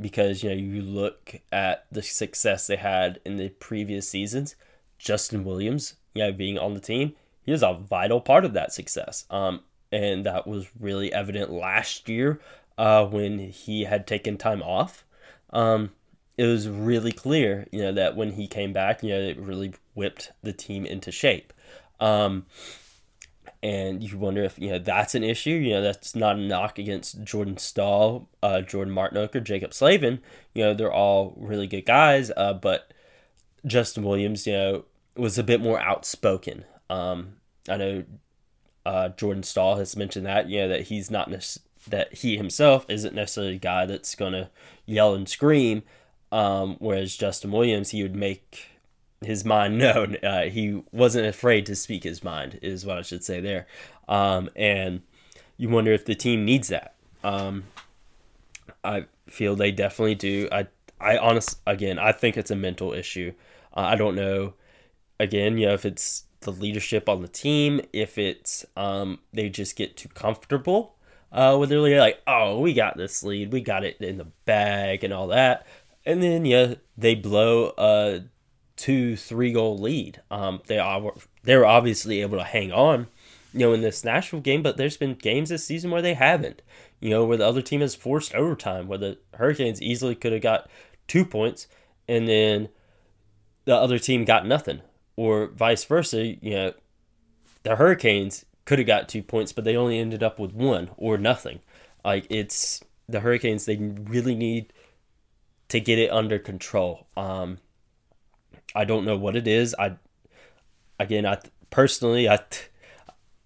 because 0.00 0.42
you 0.42 0.50
know 0.50 0.56
you 0.56 0.82
look 0.82 1.36
at 1.50 1.86
the 1.90 2.02
success 2.02 2.66
they 2.66 2.76
had 2.76 3.20
in 3.24 3.36
the 3.36 3.48
previous 3.48 4.08
seasons. 4.08 4.54
Justin 4.98 5.44
Williams, 5.44 5.94
you 6.14 6.22
know, 6.22 6.32
being 6.32 6.58
on 6.58 6.74
the 6.74 6.80
team, 6.80 7.14
he 7.42 7.52
was 7.52 7.62
a 7.62 7.72
vital 7.72 8.20
part 8.20 8.44
of 8.44 8.52
that 8.52 8.72
success. 8.72 9.24
Um, 9.30 9.60
and 9.92 10.26
that 10.26 10.46
was 10.46 10.68
really 10.78 11.12
evident 11.12 11.50
last 11.50 12.08
year 12.08 12.40
uh, 12.76 13.06
when 13.06 13.38
he 13.38 13.84
had 13.84 14.06
taken 14.06 14.36
time 14.36 14.62
off. 14.62 15.04
Um, 15.50 15.90
it 16.36 16.44
was 16.44 16.68
really 16.68 17.12
clear, 17.12 17.66
you 17.72 17.80
know, 17.80 17.92
that 17.92 18.16
when 18.16 18.32
he 18.32 18.46
came 18.46 18.72
back, 18.72 19.02
you 19.02 19.10
know, 19.10 19.20
it 19.20 19.38
really 19.38 19.74
whipped 19.94 20.32
the 20.42 20.52
team 20.52 20.86
into 20.86 21.10
shape. 21.10 21.52
Um, 22.00 22.46
and 23.62 24.02
you 24.02 24.18
wonder 24.18 24.44
if 24.44 24.58
you 24.58 24.70
know 24.70 24.78
that's 24.78 25.14
an 25.16 25.24
issue. 25.24 25.50
You 25.50 25.74
know 25.74 25.82
that's 25.82 26.14
not 26.14 26.36
a 26.36 26.40
knock 26.40 26.78
against 26.78 27.24
Jordan 27.24 27.56
Staal, 27.56 28.28
uh, 28.42 28.60
Jordan 28.60 28.94
Martinook, 28.94 29.34
or 29.34 29.40
Jaccob 29.40 29.74
Slavin. 29.74 30.20
You 30.54 30.64
know 30.64 30.74
they're 30.74 30.92
all 30.92 31.34
really 31.36 31.66
good 31.66 31.84
guys, 31.86 32.30
uh, 32.36 32.54
but 32.54 32.92
Justin 33.66 34.04
Williams, 34.04 34.46
you 34.46 34.52
know, 34.52 34.84
was 35.16 35.38
a 35.38 35.42
bit 35.42 35.60
more 35.60 35.80
outspoken. 35.80 36.64
Um, 36.88 37.36
I 37.68 37.76
know 37.76 38.04
Uh, 38.86 39.10
Jordan 39.10 39.42
Staal 39.42 39.76
has 39.76 39.96
mentioned 39.96 40.24
that, 40.24 40.48
you 40.48 40.60
know, 40.60 40.68
that 40.68 40.82
he's 40.88 41.10
not 41.10 41.28
necessarily 41.28 41.67
that 41.90 42.14
he 42.14 42.36
himself 42.36 42.86
isn't 42.88 43.14
necessarily 43.14 43.56
a 43.56 43.58
guy 43.58 43.86
that's 43.86 44.14
going 44.14 44.32
to 44.32 44.50
yell 44.86 45.14
and 45.14 45.28
scream. 45.28 45.82
Um, 46.30 46.76
whereas 46.78 47.16
Justin 47.16 47.50
Williams, 47.50 47.90
he 47.90 48.02
would 48.02 48.14
make 48.14 48.68
his 49.20 49.44
mind 49.44 49.78
known. 49.78 50.16
Uh, 50.22 50.44
he 50.44 50.82
wasn't 50.92 51.26
afraid 51.26 51.66
to 51.66 51.76
speak 51.76 52.04
his 52.04 52.22
mind, 52.22 52.58
is 52.62 52.84
what 52.84 52.98
I 52.98 53.02
should 53.02 53.24
say 53.24 53.40
there. 53.40 53.66
Um, 54.08 54.50
and 54.56 55.02
you 55.56 55.68
wonder 55.68 55.92
if 55.92 56.04
the 56.04 56.14
team 56.14 56.44
needs 56.44 56.68
that. 56.68 56.94
Um, 57.24 57.64
I 58.84 59.06
feel 59.26 59.56
they 59.56 59.72
definitely 59.72 60.14
do. 60.14 60.48
I, 60.50 60.66
I 61.00 61.18
honest 61.18 61.58
again, 61.66 61.98
I 61.98 62.12
think 62.12 62.36
it's 62.36 62.50
a 62.50 62.56
mental 62.56 62.92
issue. 62.92 63.32
Uh, 63.76 63.80
I 63.80 63.96
don't 63.96 64.14
know. 64.14 64.54
Again, 65.20 65.58
you 65.58 65.66
know, 65.66 65.74
if 65.74 65.84
it's 65.84 66.24
the 66.40 66.52
leadership 66.52 67.08
on 67.08 67.22
the 67.22 67.28
team, 67.28 67.80
if 67.92 68.18
it's 68.18 68.64
um, 68.76 69.18
they 69.32 69.48
just 69.48 69.74
get 69.76 69.96
too 69.96 70.08
comfortable 70.08 70.94
uh, 71.32 71.56
with 71.58 71.68
their 71.68 71.80
leader, 71.80 71.98
like, 71.98 72.22
oh, 72.26 72.60
we 72.60 72.72
got 72.72 72.96
this 72.96 73.22
lead, 73.22 73.52
we 73.52 73.60
got 73.60 73.84
it 73.84 74.00
in 74.00 74.18
the 74.18 74.28
bag, 74.44 75.04
and 75.04 75.12
all 75.12 75.28
that, 75.28 75.66
and 76.06 76.22
then 76.22 76.44
yeah, 76.44 76.74
they 76.96 77.14
blow 77.14 77.74
a 77.76 78.22
two, 78.76 79.16
three 79.16 79.52
goal 79.52 79.76
lead. 79.76 80.22
Um, 80.30 80.62
they 80.66 80.78
are 80.78 81.12
they 81.42 81.56
were 81.56 81.66
obviously 81.66 82.22
able 82.22 82.38
to 82.38 82.44
hang 82.44 82.72
on, 82.72 83.08
you 83.52 83.60
know, 83.60 83.72
in 83.74 83.82
this 83.82 84.04
Nashville 84.04 84.40
game, 84.40 84.62
but 84.62 84.76
there's 84.78 84.96
been 84.96 85.14
games 85.14 85.50
this 85.50 85.64
season 85.64 85.90
where 85.90 86.02
they 86.02 86.14
haven't. 86.14 86.62
You 87.00 87.10
know, 87.10 87.24
where 87.24 87.36
the 87.36 87.46
other 87.46 87.62
team 87.62 87.80
has 87.80 87.94
forced 87.94 88.34
overtime, 88.34 88.88
where 88.88 88.98
the 88.98 89.18
Hurricanes 89.34 89.82
easily 89.82 90.14
could 90.14 90.32
have 90.32 90.42
got 90.42 90.68
two 91.06 91.24
points, 91.24 91.68
and 92.08 92.26
then 92.26 92.70
the 93.66 93.74
other 93.76 93.98
team 93.98 94.24
got 94.24 94.46
nothing, 94.46 94.80
or 95.14 95.48
vice 95.48 95.84
versa. 95.84 96.24
You 96.24 96.50
know, 96.50 96.72
the 97.62 97.76
Hurricanes 97.76 98.46
could 98.68 98.78
have 98.78 98.86
got 98.86 99.08
two 99.08 99.22
points, 99.22 99.50
but 99.50 99.64
they 99.64 99.76
only 99.76 99.98
ended 99.98 100.22
up 100.22 100.38
with 100.38 100.52
one 100.52 100.90
or 100.98 101.16
nothing. 101.16 101.60
Like 102.04 102.26
it's 102.28 102.84
the 103.08 103.20
Hurricanes, 103.20 103.64
they 103.64 103.76
really 103.76 104.34
need 104.34 104.74
to 105.68 105.80
get 105.80 105.98
it 105.98 106.12
under 106.12 106.38
control. 106.38 107.06
Um, 107.16 107.60
I 108.74 108.84
don't 108.84 109.06
know 109.06 109.16
what 109.16 109.36
it 109.36 109.48
is. 109.48 109.74
I 109.78 109.96
again, 111.00 111.24
I 111.24 111.38
personally, 111.70 112.28
I 112.28 112.40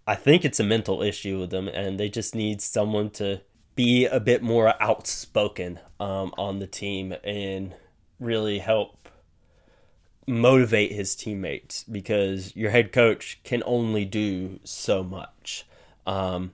I 0.09 0.17
think 0.17 0.45
it's 0.45 0.59
a 0.59 0.65
mental 0.65 1.03
issue 1.03 1.39
with 1.39 1.51
them, 1.51 1.69
and 1.69 2.01
they 2.01 2.09
just 2.09 2.35
need 2.35 2.61
someone 2.61 3.11
to 3.11 3.43
be 3.77 4.07
a 4.07 4.19
bit 4.19 4.43
more 4.43 4.75
outspoken 4.83 5.79
um, 6.01 6.35
on 6.37 6.59
the 6.59 6.67
team 6.67 7.15
and 7.23 7.77
really 8.19 8.59
help 8.59 9.02
motivate 10.27 10.93
his 10.93 11.15
teammates 11.15 11.85
because 11.85 12.55
your 12.55 12.71
head 12.71 12.93
coach 12.93 13.41
can 13.45 13.63
only 13.67 14.05
do 14.05 14.61
so 14.65 15.03
much. 15.03 15.67
Um, 16.07 16.53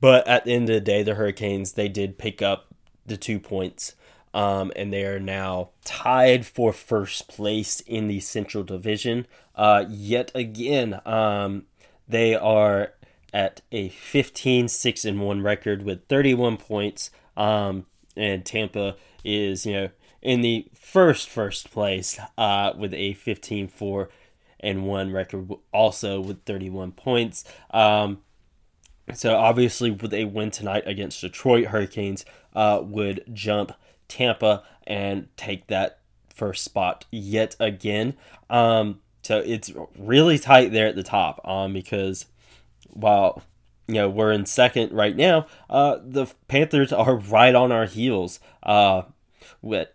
but 0.00 0.26
at 0.28 0.44
the 0.44 0.52
end 0.52 0.68
of 0.68 0.74
the 0.74 0.80
day, 0.80 1.02
the 1.02 1.14
Hurricanes 1.14 1.72
they 1.72 1.88
did 1.88 2.18
pick 2.18 2.42
up 2.42 2.74
the 3.06 3.16
two 3.16 3.40
points, 3.40 3.94
um, 4.32 4.70
and 4.76 4.92
they 4.92 5.04
are 5.04 5.18
now 5.18 5.70
tied 5.84 6.46
for 6.46 6.72
first 6.72 7.28
place 7.28 7.80
in 7.80 8.06
the 8.06 8.20
Central 8.20 8.62
Division. 8.62 9.26
Uh, 9.54 9.84
yet 9.88 10.30
again, 10.34 11.00
um, 11.04 11.64
they 12.06 12.34
are 12.34 12.92
at 13.32 13.60
a 13.72 13.88
15 13.88 14.68
6 14.68 15.04
and 15.04 15.20
1 15.20 15.42
record 15.42 15.82
with 15.82 16.06
31 16.08 16.56
points. 16.56 17.10
Um, 17.36 17.86
and 18.16 18.44
Tampa 18.44 18.96
is, 19.24 19.66
you 19.66 19.72
know, 19.72 19.88
in 20.22 20.40
the 20.40 20.66
first 20.74 21.28
first 21.28 21.70
place 21.70 22.18
uh, 22.36 22.72
with 22.76 22.94
a 22.94 23.14
15 23.14 23.68
4 23.68 24.08
and 24.60 24.86
1 24.86 25.12
record, 25.12 25.50
also 25.72 26.20
with 26.20 26.42
31 26.44 26.92
points. 26.92 27.44
Um, 27.70 28.18
so 29.14 29.36
obviously, 29.36 29.90
with 29.90 30.12
a 30.12 30.24
win 30.24 30.50
tonight 30.50 30.82
against 30.86 31.20
Detroit 31.20 31.66
Hurricanes, 31.66 32.24
uh, 32.54 32.80
would 32.82 33.24
jump 33.32 33.72
Tampa 34.08 34.64
and 34.86 35.28
take 35.36 35.68
that 35.68 36.00
first 36.34 36.64
spot 36.64 37.04
yet 37.10 37.56
again. 37.58 38.14
Um, 38.50 39.00
so 39.22 39.38
it's 39.38 39.72
really 39.98 40.38
tight 40.38 40.72
there 40.72 40.86
at 40.86 40.96
the 40.96 41.02
top 41.02 41.40
um, 41.46 41.72
because 41.72 42.26
while 42.88 43.42
you 43.86 43.94
know 43.94 44.08
we're 44.08 44.32
in 44.32 44.46
second 44.46 44.92
right 44.92 45.16
now, 45.16 45.46
uh, 45.70 45.98
the 46.02 46.26
Panthers 46.48 46.92
are 46.92 47.16
right 47.16 47.54
on 47.54 47.72
our 47.72 47.86
heels. 47.86 48.40
Uh, 48.62 49.02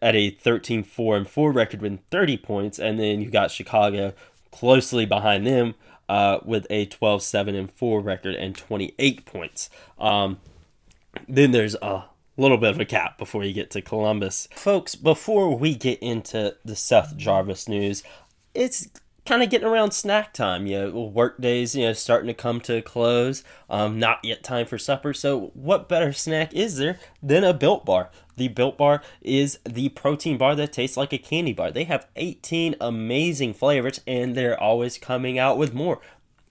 at 0.02 0.16
a 0.16 0.32
13 0.32 0.84
4 0.84 1.18
and 1.18 1.30
4 1.30 1.52
record 1.52 1.82
with 1.82 2.00
30 2.12 2.38
points, 2.38 2.80
and 2.80 3.00
then 3.00 3.22
you 3.22 3.30
got 3.30 3.52
Chicago 3.52 4.14
closely 4.52 5.06
behind 5.06 5.48
them 5.48 5.76
uh, 6.10 6.40
with 6.44 6.68
a 6.70 6.86
12 6.86 7.24
7 7.24 7.56
and 7.56 7.72
4 7.72 8.02
record 8.02 8.36
and 8.36 8.56
28 8.56 9.26
points. 9.26 9.70
Um, 10.00 10.40
then 11.28 11.52
there's 11.52 11.76
a 11.76 12.06
little 12.38 12.58
bit 12.58 12.72
of 12.72 12.80
a 12.80 12.86
cap 12.86 13.18
before 13.18 13.44
you 13.44 13.54
get 13.54 13.72
to 13.72 13.82
Columbus. 13.82 14.48
Folks, 14.56 14.96
before 14.96 15.56
we 15.56 15.76
get 15.76 16.00
into 16.00 16.56
the 16.66 16.76
Seth 16.76 17.16
Jarvis 17.18 17.68
news, 17.68 18.04
it's 18.54 18.88
kind 19.26 19.42
of 19.42 19.50
getting 19.50 19.68
around 19.68 19.92
snack 19.92 20.34
time. 20.34 20.66
You 20.66 20.92
know, 20.92 21.02
work 21.04 21.40
days, 21.40 21.76
you 21.76 21.86
know, 21.86 21.94
starting 21.94 22.28
to 22.28 22.34
come 22.34 22.60
to 22.62 22.78
a 22.78 22.82
close. 22.82 23.44
Um, 23.70 24.00
not 24.00 24.20
yet 24.24 24.44
time 24.44 24.66
for 24.66 24.78
supper. 24.78 25.14
So, 25.14 25.52
what 25.54 25.90
better 25.90 26.14
snack 26.14 26.54
is 26.54 26.78
there 26.78 27.00
than 27.22 27.44
a 27.44 27.54
Built 27.54 27.86
Bar? 27.86 28.10
The 28.36 28.48
Built 28.48 28.78
Bar 28.78 29.02
is 29.22 29.60
the 29.64 29.90
protein 29.90 30.38
bar 30.38 30.56
that 30.56 30.74
tastes 30.74 30.98
like 30.98 31.14
a 31.14 31.18
candy 31.18 31.54
bar. 31.54 31.72
They 31.72 31.84
have 31.86 32.08
18 32.16 32.76
amazing 32.82 33.54
flavors, 33.54 34.02
and 34.08 34.36
they're 34.36 34.60
always 34.60 34.98
coming 34.98 35.38
out 35.38 35.58
with 35.58 35.74
more. 35.74 36.00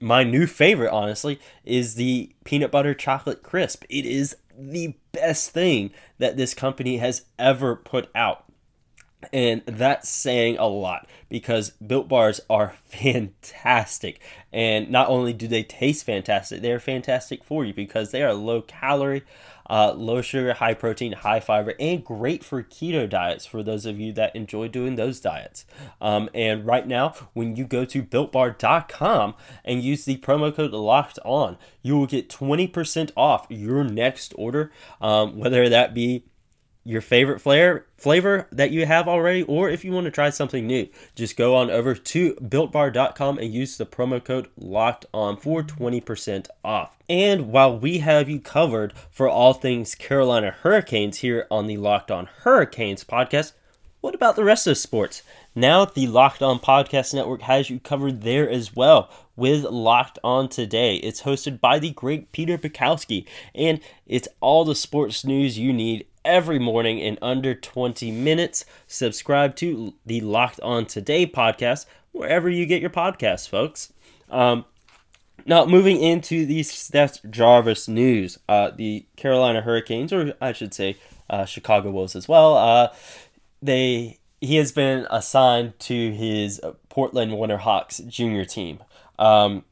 My 0.01 0.25
new 0.25 0.47
favorite, 0.47 0.93
honestly, 0.93 1.41
is 1.65 1.95
the 1.95 2.33
peanut 2.45 2.71
butter 2.71 2.95
chocolate 2.95 3.43
crisp. 3.43 3.85
It 3.89 4.05
is 4.05 4.37
the 4.59 4.95
best 5.13 5.51
thing 5.51 5.93
that 6.19 6.37
this 6.37 6.55
company 6.55 6.99
has 6.99 7.25
ever 7.39 7.77
put 7.77 8.11
out. 8.15 8.45
And 9.33 9.63
that's 9.67 10.09
saying 10.09 10.59
a 10.59 10.67
lot 10.67 11.07
because 11.29 11.71
built 11.71 12.09
bars 12.09 12.41
are 12.51 12.75
fantastic. 12.85 14.21
And 14.53 14.91
not 14.91 15.09
only 15.09 15.33
do 15.33 15.47
they 15.47 15.63
taste 15.63 16.05
fantastic, 16.05 16.61
they're 16.61 16.81
fantastic 16.81 17.45
for 17.45 17.65
you 17.65 17.73
because 17.73 18.11
they 18.11 18.23
are 18.23 18.35
low 18.35 18.63
calorie, 18.63 19.23
uh, 19.69 19.93
low 19.93 20.23
sugar, 20.23 20.55
high 20.55 20.75
protein, 20.75 21.13
high 21.13 21.41
fiber, 21.41 21.75
and 21.79 22.05
great 22.05 22.45
for 22.45 22.63
keto 22.63 23.09
diets 23.09 23.47
for 23.47 23.63
those 23.63 23.87
of 23.87 23.99
you 23.99 24.13
that 24.13 24.35
enjoy 24.35 24.69
doing 24.69 24.97
those 24.97 25.21
diets. 25.21 25.65
Um, 26.01 26.29
and 26.35 26.67
right 26.67 26.87
now, 26.87 27.15
when 27.33 27.57
you 27.57 27.65
go 27.65 27.85
to 27.85 28.03
builtbar.com 28.03 29.35
and 29.65 29.83
use 29.83 30.05
the 30.05 30.19
promo 30.19 30.55
code 30.55 30.73
locked 30.73 31.19
on, 31.25 31.57
you 31.83 31.97
will 31.97 32.07
get 32.07 32.29
20% 32.29 33.11
off 33.17 33.47
your 33.49 33.85
next 33.85 34.33
order, 34.37 34.73
um, 35.01 35.39
whether 35.39 35.69
that 35.69 35.95
be 35.95 36.25
your 36.85 37.01
favorite 37.01 37.41
flavor 37.41 37.87
flavor 37.97 38.49
that 38.51 38.71
you 38.71 38.85
have 38.85 39.07
already 39.07 39.43
or 39.45 39.69
if 39.69 39.85
you 39.85 39.93
want 39.93 40.05
to 40.05 40.11
try 40.11 40.29
something 40.29 40.67
new 40.67 40.87
just 41.15 41.37
go 41.37 41.55
on 41.55 41.71
over 41.71 41.95
to 41.95 42.35
builtbar.com 42.35 43.39
and 43.39 43.55
use 43.55 43.77
the 43.77 43.87
promo 43.87 44.23
code 44.23 44.49
locked 44.57 45.07
on 45.15 45.37
for 45.37 45.63
20% 45.63 46.49
off 46.65 46.97
and 47.09 47.53
while 47.53 47.79
we 47.79 47.99
have 47.99 48.29
you 48.29 48.41
covered 48.41 48.93
for 49.11 49.29
all 49.29 49.55
things 49.55 49.95
carolina 49.95 50.51
hurricanes 50.63 51.19
here 51.19 51.47
on 51.51 51.67
the 51.67 51.77
locked 51.77 52.11
on 52.11 52.27
hurricanes 52.43 53.05
podcast 53.05 53.53
what 54.01 54.15
about 54.15 54.35
the 54.35 54.45
rest 54.45 54.67
of 54.67 54.77
sports 54.77 55.23
now 55.55 55.85
the 55.85 56.09
locked 56.09 56.43
on 56.43 56.59
podcast 56.59 57.15
network 57.15 57.43
has 57.43 57.71
you 57.71 57.79
covered 57.79 58.23
there 58.23 58.51
as 58.51 58.75
well 58.75 59.09
with 59.37 59.65
Locked 59.65 60.19
On 60.23 60.49
Today. 60.49 60.97
It's 60.97 61.23
hosted 61.23 61.59
by 61.59 61.79
the 61.79 61.91
great 61.91 62.33
Peter 62.33 62.59
Bukowski, 62.59 63.27
and 63.55 63.81
it's 64.07 64.29
all 64.41 64.65
the 64.65 64.75
sports 64.75 65.25
news 65.25 65.59
you 65.59 65.73
need 65.73 66.07
every 66.25 66.59
morning 66.59 66.99
in 66.99 67.19
under 67.21 67.55
20 67.55 68.11
minutes. 68.11 68.65
Subscribe 68.87 69.57
to 69.57 69.95
the 70.07 70.21
Locked 70.21 70.61
On 70.61 70.87
Today 70.87 71.27
podcast 71.27 71.87
wherever 72.13 72.49
you 72.49 72.67
get 72.67 72.81
your 72.81 72.91
podcasts, 72.91 73.49
folks. 73.49 73.93
Um, 74.31 74.65
now, 75.45 75.65
moving 75.65 76.01
into 76.01 76.47
the 76.47 76.63
Seth 76.63 77.29
Jarvis 77.29 77.89
news, 77.89 78.39
uh, 78.49 78.71
the 78.71 79.07
Carolina 79.17 79.61
Hurricanes, 79.63 80.13
or 80.13 80.35
I 80.41 80.53
should 80.53 80.73
say 80.73 80.97
uh, 81.29 81.45
Chicago 81.45 81.91
Wolves 81.91 82.15
as 82.15 82.29
well, 82.29 82.57
uh, 82.57 82.89
they 83.61 84.19
he 84.41 84.57
has 84.57 84.73
been 84.73 85.07
assigned 85.11 85.79
to 85.79 86.13
his 86.13 86.61
Portland 86.89 87.33
Winterhawks 87.33 88.07
junior 88.09 88.45
team. 88.45 88.81
Um, 89.19 89.65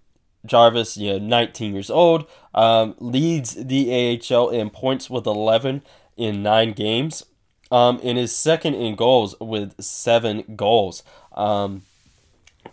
Jarvis, 0.47 0.97
you 0.97 1.12
know, 1.12 1.19
19 1.19 1.75
years 1.75 1.90
old, 1.90 2.26
um, 2.54 2.95
leads 2.99 3.54
the 3.54 4.21
AHL 4.30 4.50
in 4.50 4.71
points 4.71 5.11
with 5.11 5.26
11 5.26 5.83
in 6.21 6.43
nine 6.43 6.73
games. 6.73 7.25
Um, 7.73 8.00
and 8.03 8.19
is 8.19 8.37
second 8.37 8.75
in 8.75 8.97
goals 8.97 9.35
with 9.41 9.81
seven 9.81 10.43
goals. 10.57 11.05
Um, 11.33 11.83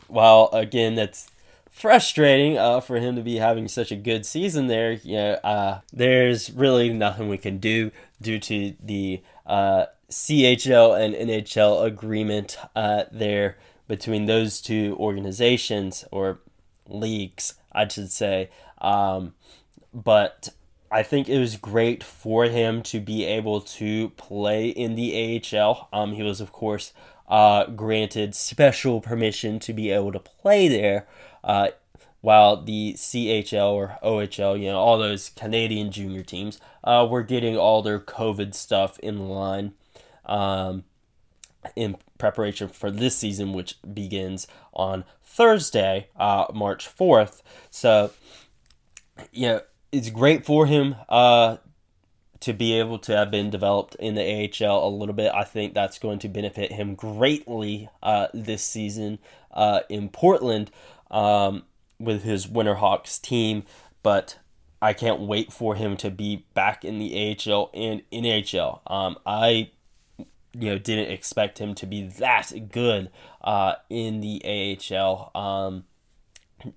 while 0.07 0.49
again, 0.51 0.95
that's 0.95 1.29
frustrating 1.69 2.57
uh, 2.57 2.81
for 2.81 2.97
him 2.97 3.15
to 3.15 3.21
be 3.21 3.35
having 3.35 3.67
such 3.67 3.91
a 3.91 3.95
good 3.95 4.25
season 4.25 4.67
there. 4.67 4.93
You 4.93 5.15
know, 5.15 5.33
uh, 5.43 5.79
there's 5.93 6.51
really 6.51 6.91
nothing 6.91 7.29
we 7.29 7.37
can 7.37 7.59
do 7.59 7.91
due 8.19 8.39
to 8.39 8.73
the 8.81 9.21
uh, 9.45 9.85
CHL 10.09 10.99
and 10.99 11.13
NHL 11.13 11.85
agreement 11.85 12.57
uh, 12.75 13.03
there 13.11 13.57
between 13.87 14.25
those 14.25 14.59
two 14.59 14.97
organizations 14.99 16.03
or 16.11 16.39
leagues, 16.87 17.53
I 17.71 17.87
should 17.87 18.11
say. 18.11 18.49
Um, 18.79 19.35
but 19.93 20.49
I 20.89 21.03
think 21.03 21.27
it 21.27 21.39
was 21.39 21.57
great 21.57 22.03
for 22.03 22.45
him 22.45 22.81
to 22.83 22.99
be 22.99 23.25
able 23.25 23.61
to 23.61 24.09
play 24.11 24.69
in 24.69 24.95
the 24.95 25.41
AHL. 25.53 25.89
Um, 25.91 26.13
he 26.13 26.23
was, 26.23 26.39
of 26.39 26.51
course, 26.51 26.93
uh, 27.27 27.65
granted 27.67 28.33
special 28.35 29.01
permission 29.01 29.59
to 29.59 29.73
be 29.73 29.91
able 29.91 30.11
to 30.13 30.19
play 30.19 30.67
there, 30.67 31.07
uh, 31.43 31.69
while 32.21 32.61
the 32.61 32.93
CHL 32.93 33.73
or 33.73 33.97
OHL, 34.01 34.59
you 34.59 34.67
know, 34.67 34.77
all 34.77 34.97
those 34.97 35.29
Canadian 35.29 35.91
junior 35.91 36.23
teams, 36.23 36.59
uh, 36.83 37.05
were 37.09 37.23
getting 37.23 37.57
all 37.57 37.81
their 37.81 37.99
COVID 37.99 38.53
stuff 38.53 38.97
in 38.99 39.27
line. 39.29 39.73
Um, 40.25 40.83
in 41.75 41.97
preparation 42.17 42.69
for 42.69 42.89
this 42.91 43.17
season, 43.17 43.53
which 43.53 43.75
begins 43.93 44.47
on 44.73 45.03
Thursday, 45.23 46.07
uh, 46.17 46.45
March 46.53 46.87
4th. 46.87 47.41
So, 47.69 48.11
you 49.31 49.47
know, 49.47 49.61
it's 49.97 50.11
great 50.11 50.45
for 50.45 50.67
him 50.67 50.95
uh, 51.09 51.57
to 52.39 52.53
be 52.53 52.73
able 52.73 52.99
to 52.99 53.17
have 53.17 53.31
been 53.31 53.49
developed 53.49 53.95
in 53.95 54.13
the 54.13 54.21
AHL 54.61 54.87
a 54.87 54.91
little 54.95 55.15
bit. 55.15 55.31
I 55.33 55.43
think 55.43 55.73
that's 55.73 55.97
going 55.97 56.19
to 56.19 56.29
benefit 56.29 56.71
him 56.71 56.93
greatly 56.93 57.89
uh, 58.03 58.27
this 58.31 58.61
season 58.63 59.17
uh, 59.51 59.79
in 59.89 60.09
Portland 60.09 60.69
um, 61.09 61.63
with 61.99 62.21
his 62.21 62.45
Winterhawks 62.45 63.19
team. 63.19 63.63
But 64.03 64.37
I 64.83 64.93
can't 64.93 65.21
wait 65.21 65.51
for 65.51 65.73
him 65.73 65.97
to 65.97 66.11
be 66.11 66.45
back 66.53 66.85
in 66.85 66.99
the 66.99 67.35
AHL 67.35 67.71
and 67.73 68.03
NHL. 68.13 68.81
Um, 68.85 69.17
I 69.25 69.71
you 70.53 70.69
know 70.69 70.77
didn't 70.77 71.11
expect 71.11 71.57
him 71.57 71.73
to 71.73 71.87
be 71.87 72.07
that 72.07 72.51
good 72.71 73.09
uh, 73.43 73.73
in 73.89 74.21
the 74.21 74.77
AHL 74.93 75.31
um, 75.33 75.85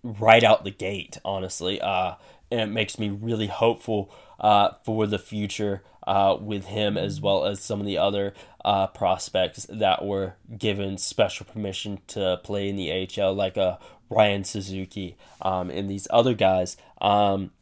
right 0.02 0.42
out 0.42 0.64
the 0.64 0.70
gate. 0.70 1.18
Honestly, 1.22 1.82
uh, 1.82 2.14
and 2.50 2.60
it 2.60 2.66
makes 2.66 2.98
me 2.98 3.08
really 3.08 3.46
hopeful 3.46 4.12
uh, 4.40 4.70
for 4.84 5.06
the 5.06 5.18
future 5.18 5.82
uh, 6.06 6.36
with 6.40 6.66
him 6.66 6.96
as 6.96 7.20
well 7.20 7.44
as 7.44 7.60
some 7.60 7.80
of 7.80 7.86
the 7.86 7.98
other 7.98 8.34
uh, 8.64 8.86
prospects 8.88 9.66
that 9.68 10.04
were 10.04 10.34
given 10.56 10.98
special 10.98 11.46
permission 11.46 12.00
to 12.08 12.40
play 12.42 12.68
in 12.68 12.76
the 12.76 12.90
AHL, 12.90 13.34
like 13.34 13.56
a 13.56 13.62
uh, 13.62 13.76
Ryan 14.08 14.42
Suzuki 14.42 15.16
um, 15.40 15.70
and 15.70 15.88
these 15.88 16.08
other 16.10 16.34
guys. 16.34 16.76
Um, 17.00 17.52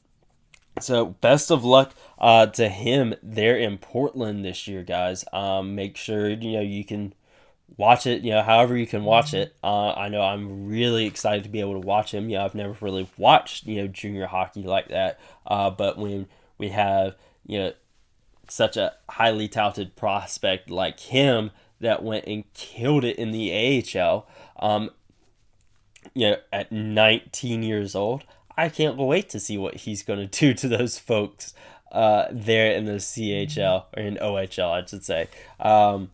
so 0.80 1.06
best 1.06 1.50
of 1.50 1.64
luck 1.64 1.92
uh, 2.18 2.46
to 2.46 2.68
him 2.68 3.14
there 3.22 3.56
in 3.56 3.78
Portland 3.78 4.44
this 4.44 4.66
year, 4.66 4.82
guys. 4.82 5.24
Um, 5.32 5.74
make 5.74 5.96
sure 5.96 6.28
you 6.30 6.52
know 6.52 6.60
you 6.62 6.84
can 6.84 7.12
watch 7.76 8.06
it. 8.06 8.22
You 8.22 8.32
know, 8.32 8.42
however 8.42 8.76
you 8.76 8.86
can 8.86 9.04
watch 9.04 9.34
it. 9.34 9.54
Uh, 9.62 9.90
I 9.92 10.08
know 10.08 10.22
I'm 10.22 10.66
really 10.66 11.06
excited 11.06 11.44
to 11.44 11.50
be 11.50 11.60
able 11.60 11.80
to 11.80 11.86
watch 11.86 12.12
him. 12.12 12.28
You 12.28 12.38
know, 12.38 12.44
I've 12.44 12.54
never 12.54 12.76
really 12.80 13.08
watched 13.16 13.66
you 13.66 13.82
know 13.82 13.88
junior 13.88 14.26
hockey 14.26 14.62
like 14.62 14.88
that. 14.88 15.20
Uh, 15.46 15.70
but 15.70 15.98
when 15.98 16.26
we 16.58 16.68
have 16.70 17.16
you 17.46 17.58
know 17.58 17.72
such 18.48 18.76
a 18.76 18.94
highly 19.10 19.48
touted 19.48 19.94
prospect 19.94 20.70
like 20.70 21.00
him 21.00 21.50
that 21.80 22.02
went 22.02 22.26
and 22.26 22.52
killed 22.54 23.04
it 23.04 23.16
in 23.16 23.30
the 23.30 23.84
AHL, 23.94 24.26
um, 24.58 24.90
you 26.14 26.30
know, 26.30 26.36
at 26.52 26.72
19 26.72 27.62
years 27.62 27.94
old. 27.94 28.24
I 28.56 28.68
can't 28.68 28.96
wait 28.96 29.28
to 29.30 29.40
see 29.40 29.56
what 29.56 29.76
he's 29.76 30.02
going 30.02 30.18
to 30.28 30.38
do 30.40 30.54
to 30.54 30.68
those 30.68 30.98
folks 30.98 31.54
uh, 31.92 32.26
there 32.30 32.72
in 32.72 32.84
the 32.84 32.94
CHL 32.94 33.84
or 33.96 34.02
in 34.02 34.16
OHL, 34.16 34.70
I 34.70 34.84
should 34.84 35.04
say. 35.04 35.28
Um, 35.60 36.10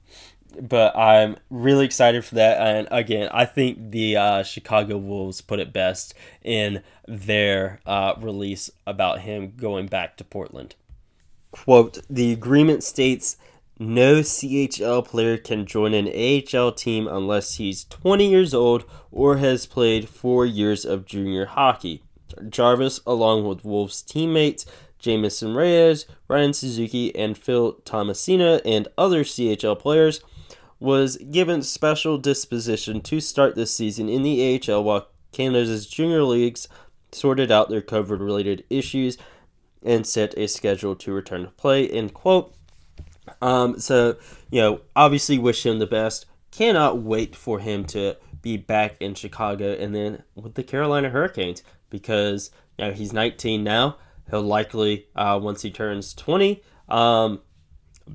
but 0.60 0.96
I'm 0.96 1.36
really 1.50 1.84
excited 1.84 2.24
for 2.24 2.36
that. 2.36 2.60
And 2.60 2.88
again, 2.90 3.28
I 3.32 3.44
think 3.44 3.90
the 3.90 4.16
uh, 4.16 4.42
Chicago 4.42 4.96
Wolves 4.96 5.40
put 5.40 5.60
it 5.60 5.72
best 5.72 6.14
in 6.42 6.82
their 7.06 7.80
uh, 7.86 8.14
release 8.18 8.70
about 8.86 9.20
him 9.20 9.52
going 9.56 9.86
back 9.86 10.16
to 10.16 10.24
Portland. 10.24 10.74
Quote 11.50 11.98
The 12.08 12.32
agreement 12.32 12.82
states 12.82 13.36
no 13.78 14.20
CHL 14.20 15.04
player 15.04 15.36
can 15.36 15.66
join 15.66 15.94
an 15.94 16.06
AHL 16.06 16.72
team 16.72 17.08
unless 17.08 17.56
he's 17.56 17.84
20 17.84 18.28
years 18.28 18.54
old 18.54 18.84
or 19.10 19.38
has 19.38 19.66
played 19.66 20.08
four 20.08 20.46
years 20.46 20.84
of 20.84 21.04
junior 21.04 21.46
hockey. 21.46 22.02
Jarvis, 22.48 23.00
along 23.06 23.46
with 23.46 23.64
Wolves 23.64 24.02
teammates 24.02 24.64
Jamieson 24.98 25.54
Rees, 25.54 26.06
Ryan 26.28 26.52
Suzuki, 26.52 27.14
and 27.14 27.36
Phil 27.36 27.74
Tomasino, 27.84 28.60
and 28.64 28.88
other 28.96 29.22
CHL 29.22 29.78
players, 29.78 30.20
was 30.80 31.16
given 31.16 31.62
special 31.62 32.18
disposition 32.18 33.00
to 33.02 33.20
start 33.20 33.54
this 33.54 33.74
season 33.74 34.08
in 34.08 34.22
the 34.22 34.60
AHL 34.68 34.84
while 34.84 35.08
Canada's 35.32 35.86
junior 35.86 36.22
leagues 36.22 36.68
sorted 37.12 37.50
out 37.50 37.68
their 37.68 37.82
COVID 37.82 38.20
related 38.20 38.64
issues 38.70 39.16
and 39.82 40.06
set 40.06 40.36
a 40.36 40.48
schedule 40.48 40.96
to 40.96 41.12
return 41.12 41.42
to 41.42 41.50
play. 41.50 41.88
End 41.88 42.14
quote. 42.14 42.54
Um, 43.40 43.78
so, 43.78 44.16
you 44.50 44.60
know, 44.60 44.80
obviously 44.96 45.38
wish 45.38 45.64
him 45.64 45.78
the 45.78 45.86
best. 45.86 46.26
Cannot 46.50 46.98
wait 46.98 47.34
for 47.34 47.58
him 47.58 47.84
to 47.86 48.16
be 48.42 48.56
back 48.56 48.96
in 49.00 49.14
Chicago 49.14 49.72
and 49.72 49.94
then 49.94 50.22
with 50.34 50.54
the 50.54 50.62
Carolina 50.62 51.08
Hurricanes 51.08 51.62
because 51.88 52.50
you 52.78 52.84
know 52.84 52.92
he's 52.92 53.12
19 53.12 53.64
now. 53.64 53.96
He'll 54.30 54.42
likely 54.42 55.06
uh, 55.16 55.40
once 55.42 55.62
he 55.62 55.70
turns 55.70 56.14
20 56.14 56.62
um, 56.88 57.40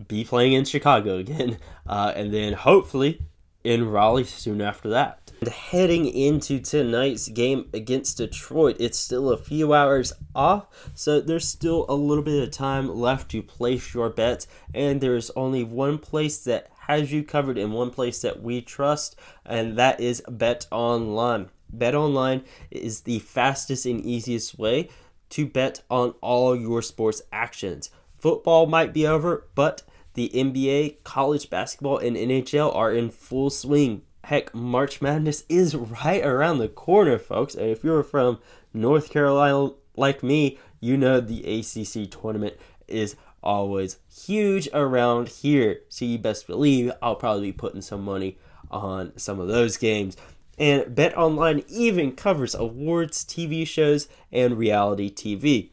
be 0.07 0.23
playing 0.23 0.53
in 0.53 0.65
Chicago 0.65 1.17
again, 1.19 1.57
uh, 1.87 2.13
and 2.15 2.33
then 2.33 2.53
hopefully 2.53 3.21
in 3.63 3.89
Raleigh 3.89 4.23
soon 4.23 4.61
after 4.61 4.89
that. 4.89 5.31
And 5.41 5.49
heading 5.49 6.05
into 6.05 6.59
tonight's 6.59 7.29
game 7.29 7.69
against 7.73 8.17
Detroit, 8.17 8.77
it's 8.79 8.97
still 8.97 9.29
a 9.29 9.37
few 9.37 9.73
hours 9.73 10.11
off, 10.35 10.67
so 10.93 11.21
there's 11.21 11.47
still 11.47 11.85
a 11.87 11.95
little 11.95 12.23
bit 12.23 12.43
of 12.43 12.51
time 12.51 12.89
left 12.89 13.31
to 13.31 13.41
place 13.41 13.93
your 13.93 14.09
bets, 14.09 14.47
and 14.73 14.99
there's 14.99 15.29
only 15.31 15.63
one 15.63 15.97
place 15.97 16.43
that 16.43 16.69
has 16.87 17.11
you 17.11 17.23
covered 17.23 17.57
in 17.57 17.71
one 17.71 17.91
place 17.91 18.21
that 18.21 18.41
we 18.41 18.61
trust, 18.61 19.15
and 19.45 19.77
that 19.77 19.99
is 19.99 20.21
Bet 20.27 20.65
Online. 20.71 21.49
Bet 21.71 21.95
Online 21.95 22.43
is 22.71 23.01
the 23.01 23.19
fastest 23.19 23.85
and 23.85 24.03
easiest 24.03 24.57
way 24.57 24.89
to 25.29 25.45
bet 25.45 25.81
on 25.89 26.15
all 26.21 26.55
your 26.55 26.81
sports 26.81 27.21
actions. 27.31 27.91
Football 28.19 28.65
might 28.65 28.93
be 28.93 29.07
over, 29.07 29.47
but 29.55 29.83
the 30.13 30.29
NBA, 30.33 31.03
college 31.03 31.49
basketball, 31.49 31.97
and 31.97 32.17
NHL 32.17 32.75
are 32.75 32.91
in 32.91 33.09
full 33.09 33.49
swing. 33.49 34.01
Heck, 34.25 34.53
March 34.53 35.01
Madness 35.01 35.45
is 35.47 35.75
right 35.75 36.23
around 36.23 36.57
the 36.57 36.67
corner, 36.67 37.17
folks. 37.17 37.55
And 37.55 37.69
if 37.69 37.83
you're 37.83 38.03
from 38.03 38.39
North 38.73 39.09
Carolina 39.09 39.71
like 39.95 40.21
me, 40.21 40.59
you 40.81 40.97
know 40.97 41.21
the 41.21 41.43
ACC 41.43 42.11
tournament 42.11 42.55
is 42.87 43.15
always 43.41 43.97
huge 44.13 44.67
around 44.73 45.29
here. 45.29 45.81
So 45.87 46.03
you 46.03 46.17
best 46.17 46.45
believe 46.47 46.91
I'll 47.01 47.15
probably 47.15 47.51
be 47.51 47.57
putting 47.57 47.81
some 47.81 48.03
money 48.03 48.37
on 48.69 49.17
some 49.17 49.39
of 49.39 49.47
those 49.47 49.77
games. 49.77 50.17
And 50.57 50.93
Bet 50.93 51.17
Online 51.17 51.63
even 51.69 52.11
covers 52.11 52.53
awards, 52.53 53.23
TV 53.23 53.65
shows, 53.65 54.09
and 54.29 54.57
reality 54.57 55.09
TV 55.09 55.69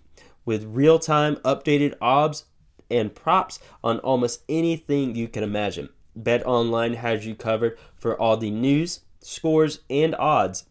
with 0.46 0.64
real 0.64 0.98
time 0.98 1.36
updated 1.44 1.94
odds 2.00 2.46
and 2.90 3.14
props 3.14 3.58
on 3.84 3.98
almost 3.98 4.42
anything 4.48 5.14
you 5.14 5.28
can 5.28 5.42
imagine. 5.42 5.90
Bet 6.14 6.46
Online 6.46 6.94
has 6.94 7.26
you 7.26 7.34
covered 7.34 7.76
for 7.94 8.18
all 8.18 8.38
the 8.38 8.50
news, 8.50 9.00
scores, 9.20 9.80
and 9.90 10.14
odds. 10.14 10.64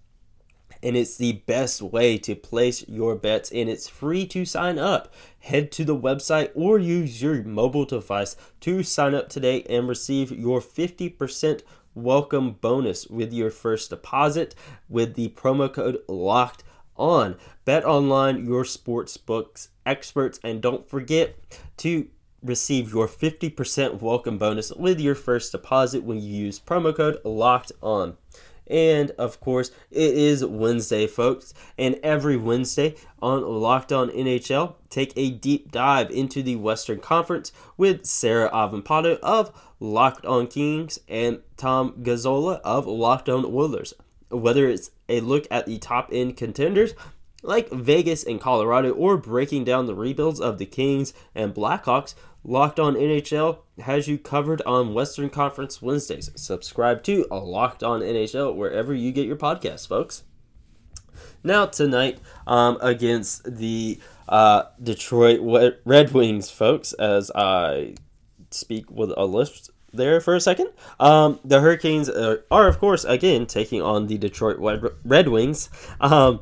And 0.82 0.96
it's 0.96 1.18
the 1.18 1.44
best 1.46 1.82
way 1.82 2.18
to 2.20 2.36
place 2.36 2.88
your 2.88 3.16
bets, 3.16 3.52
and 3.52 3.70
it's 3.70 3.88
free 3.88 4.26
to 4.28 4.46
sign 4.46 4.78
up. 4.78 5.14
Head 5.40 5.72
to 5.74 5.86
the 5.86 5.96
website 5.96 6.52
or 6.56 6.80
use 6.80 7.22
your 7.22 7.44
mobile 7.44 7.86
device 7.86 8.36
to 8.62 8.84
sign 8.84 9.14
up 9.14 9.30
today 9.30 9.64
and 9.70 9.88
receive 9.88 10.32
your 10.32 10.62
50% 10.62 11.62
welcome 11.96 12.52
bonus 12.52 13.08
with 13.08 13.32
your 13.32 13.50
first 13.50 13.90
deposit 13.90 14.54
with 14.90 15.16
the 15.16 15.30
promo 15.30 15.72
code 15.72 16.00
locked 16.10 16.64
on 16.98 17.36
bet 17.66 17.86
online 17.86 18.46
your 18.46 18.66
sports 18.66 19.18
books 19.18 19.70
experts 19.86 20.40
and 20.44 20.62
don't 20.62 20.88
forget 20.88 21.36
to 21.78 22.08
receive 22.44 22.94
your 22.94 23.08
50% 23.08 24.02
welcome 24.02 24.38
bonus 24.38 24.72
with 24.74 25.00
your 25.00 25.16
first 25.16 25.52
deposit 25.52 26.04
when 26.04 26.20
you 26.22 26.32
use 26.46 26.60
promo 26.60 26.96
code 26.96 27.20
locked 27.24 27.72
on 27.82 28.18
and 28.68 29.12
of 29.12 29.40
course, 29.40 29.72
it 29.92 30.14
is 30.14 30.44
Wednesday, 30.44 31.08
folks. 31.08 31.54
And 31.78 32.00
every 32.04 32.38
Wednesday 32.38 32.96
on 33.22 33.44
Locked 33.44 33.92
On 33.92 34.10
NHL, 34.10 34.76
take 34.90 35.14
a 35.16 35.30
deep 35.30 35.72
dive 35.72 36.10
into 36.12 36.42
the 36.42 36.56
Western 36.56 37.00
Conference 37.00 37.52
with 37.78 38.06
Sarah 38.06 38.50
Avampado 38.50 39.20
of 39.20 39.52
Locked 39.80 40.26
On 40.26 40.48
Kings 40.48 41.00
and 41.08 41.42
Tom 41.58 42.04
Gazzola 42.04 42.60
of 42.62 42.88
Locked 42.88 43.30
On 43.30 43.46
Oilers. 43.46 43.94
Whether 44.36 44.68
it's 44.68 44.92
a 45.10 45.22
look 45.22 45.48
at 45.50 45.66
the 45.66 45.78
top 45.78 46.10
end 46.12 46.38
contenders 46.38 46.94
like 47.44 47.70
Vegas 47.70 48.24
and 48.24 48.42
Colorado 48.42 48.92
or 48.92 49.18
breaking 49.18 49.64
down 49.64 49.86
the 49.86 49.96
rebuilds 49.96 50.40
of 50.40 50.58
the 50.58 50.66
Kings 50.66 51.14
and 51.34 51.54
Blackhawks, 51.54 52.16
Locked 52.44 52.80
On 52.80 52.94
NHL 52.94 53.60
has 53.80 54.08
you 54.08 54.20
covered 54.20 54.62
on 54.64 54.94
Western 54.94 55.30
Conference 55.30 55.82
Wednesdays. 55.82 56.30
Subscribe 56.36 57.02
to 57.04 57.26
Locked 57.32 57.84
On 57.84 58.02
NHL 58.02 58.56
wherever 58.56 58.94
you 58.94 59.12
get 59.12 59.26
your 59.26 59.36
podcasts, 59.36 59.88
folks. 59.88 60.24
Now 61.44 61.66
tonight, 61.66 62.20
um, 62.46 62.78
against 62.82 63.58
the 63.58 64.00
uh, 64.28 64.64
Detroit 64.82 65.40
Red 65.86 66.12
Wings, 66.12 66.50
folks, 66.50 66.94
as 66.94 67.32
I 67.34 67.96
speak 68.52 68.90
with 68.92 69.12
a 69.16 69.26
list 69.26 69.72
there 69.96 70.22
for 70.22 70.36
a 70.36 70.42
second. 70.42 70.70
Um, 71.00 71.40
the 71.44 71.62
Hurricanes 71.62 72.10
are, 72.10 72.44
are, 72.52 72.68
of 72.68 72.80
course, 72.80 73.04
again 73.04 73.46
taking 73.46 73.82
on 73.82 74.08
the 74.08 74.18
Detroit 74.18 74.58
Red 75.04 75.30
Wings. 75.30 75.70
Um, 76.00 76.42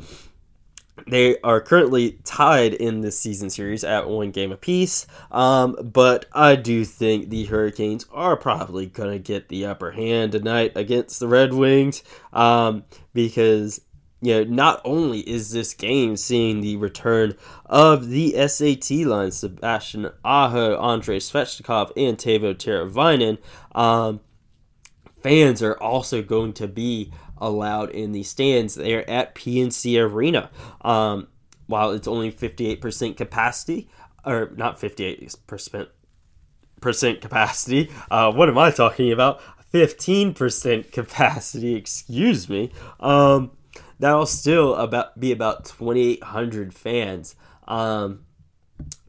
they 1.08 1.40
are 1.42 1.60
currently 1.60 2.20
tied 2.24 2.74
in 2.74 3.02
this 3.02 3.20
season 3.20 3.50
series 3.50 3.84
at 3.84 4.08
one 4.08 4.32
game 4.32 4.52
apiece, 4.52 5.06
um, 5.32 5.76
but 5.82 6.26
I 6.34 6.56
do 6.56 6.86
think 6.86 7.30
the 7.30 7.46
Hurricanes 7.46 8.06
are 8.12 8.38
probably 8.38 8.86
going 8.86 9.12
to 9.12 9.20
get 9.20 9.50
the 9.50 9.66
upper 9.66 9.92
hand 9.92 10.32
tonight 10.32 10.74
against 10.76 11.20
the 11.20 11.28
Red 11.28 11.54
Wings 11.54 12.04
um, 12.32 12.84
because 13.14 13.82
you 14.24 14.34
know, 14.34 14.44
not 14.46 14.82
only 14.86 15.20
is 15.20 15.52
this 15.52 15.74
game 15.74 16.16
seeing 16.16 16.62
the 16.62 16.78
return 16.78 17.36
of 17.66 18.08
the 18.08 18.32
SAT 18.48 19.06
line, 19.06 19.32
Sebastian 19.32 20.10
Aho, 20.24 20.82
Andrei 20.82 21.20
Svechnikov, 21.20 21.92
and 21.98 22.18
Teuvo 22.18 22.56
Teravainen, 22.56 23.38
um, 23.76 24.22
fans 25.22 25.62
are 25.62 25.78
also 25.78 26.22
going 26.22 26.54
to 26.54 26.70
be 26.70 27.12
allowed 27.38 27.90
in 27.90 28.14
the 28.14 28.24
stands 28.24 28.76
there 28.76 29.10
at 29.10 29.36
PNC 29.36 30.02
Arena. 30.02 30.50
Um, 30.82 31.28
while 31.68 31.92
it's 31.92 32.08
only 32.08 32.32
58% 32.32 33.18
capacity, 33.18 33.90
or 34.26 34.54
not 34.56 34.80
58% 34.80 35.90
capacity, 37.20 37.92
uh, 38.10 38.32
what 38.32 38.48
am 38.48 38.58
I 38.58 38.72
talking 38.72 39.12
about? 39.12 39.42
15% 39.74 40.94
capacity, 40.94 41.76
excuse 41.76 42.48
me. 42.48 42.72
Um, 43.02 43.52
that'll 44.00 44.26
still 44.26 44.76
about 44.76 45.20
be 45.20 45.32
about 45.32 45.66
2,800 45.66 46.74
fans. 46.74 47.36
Um, 47.68 48.26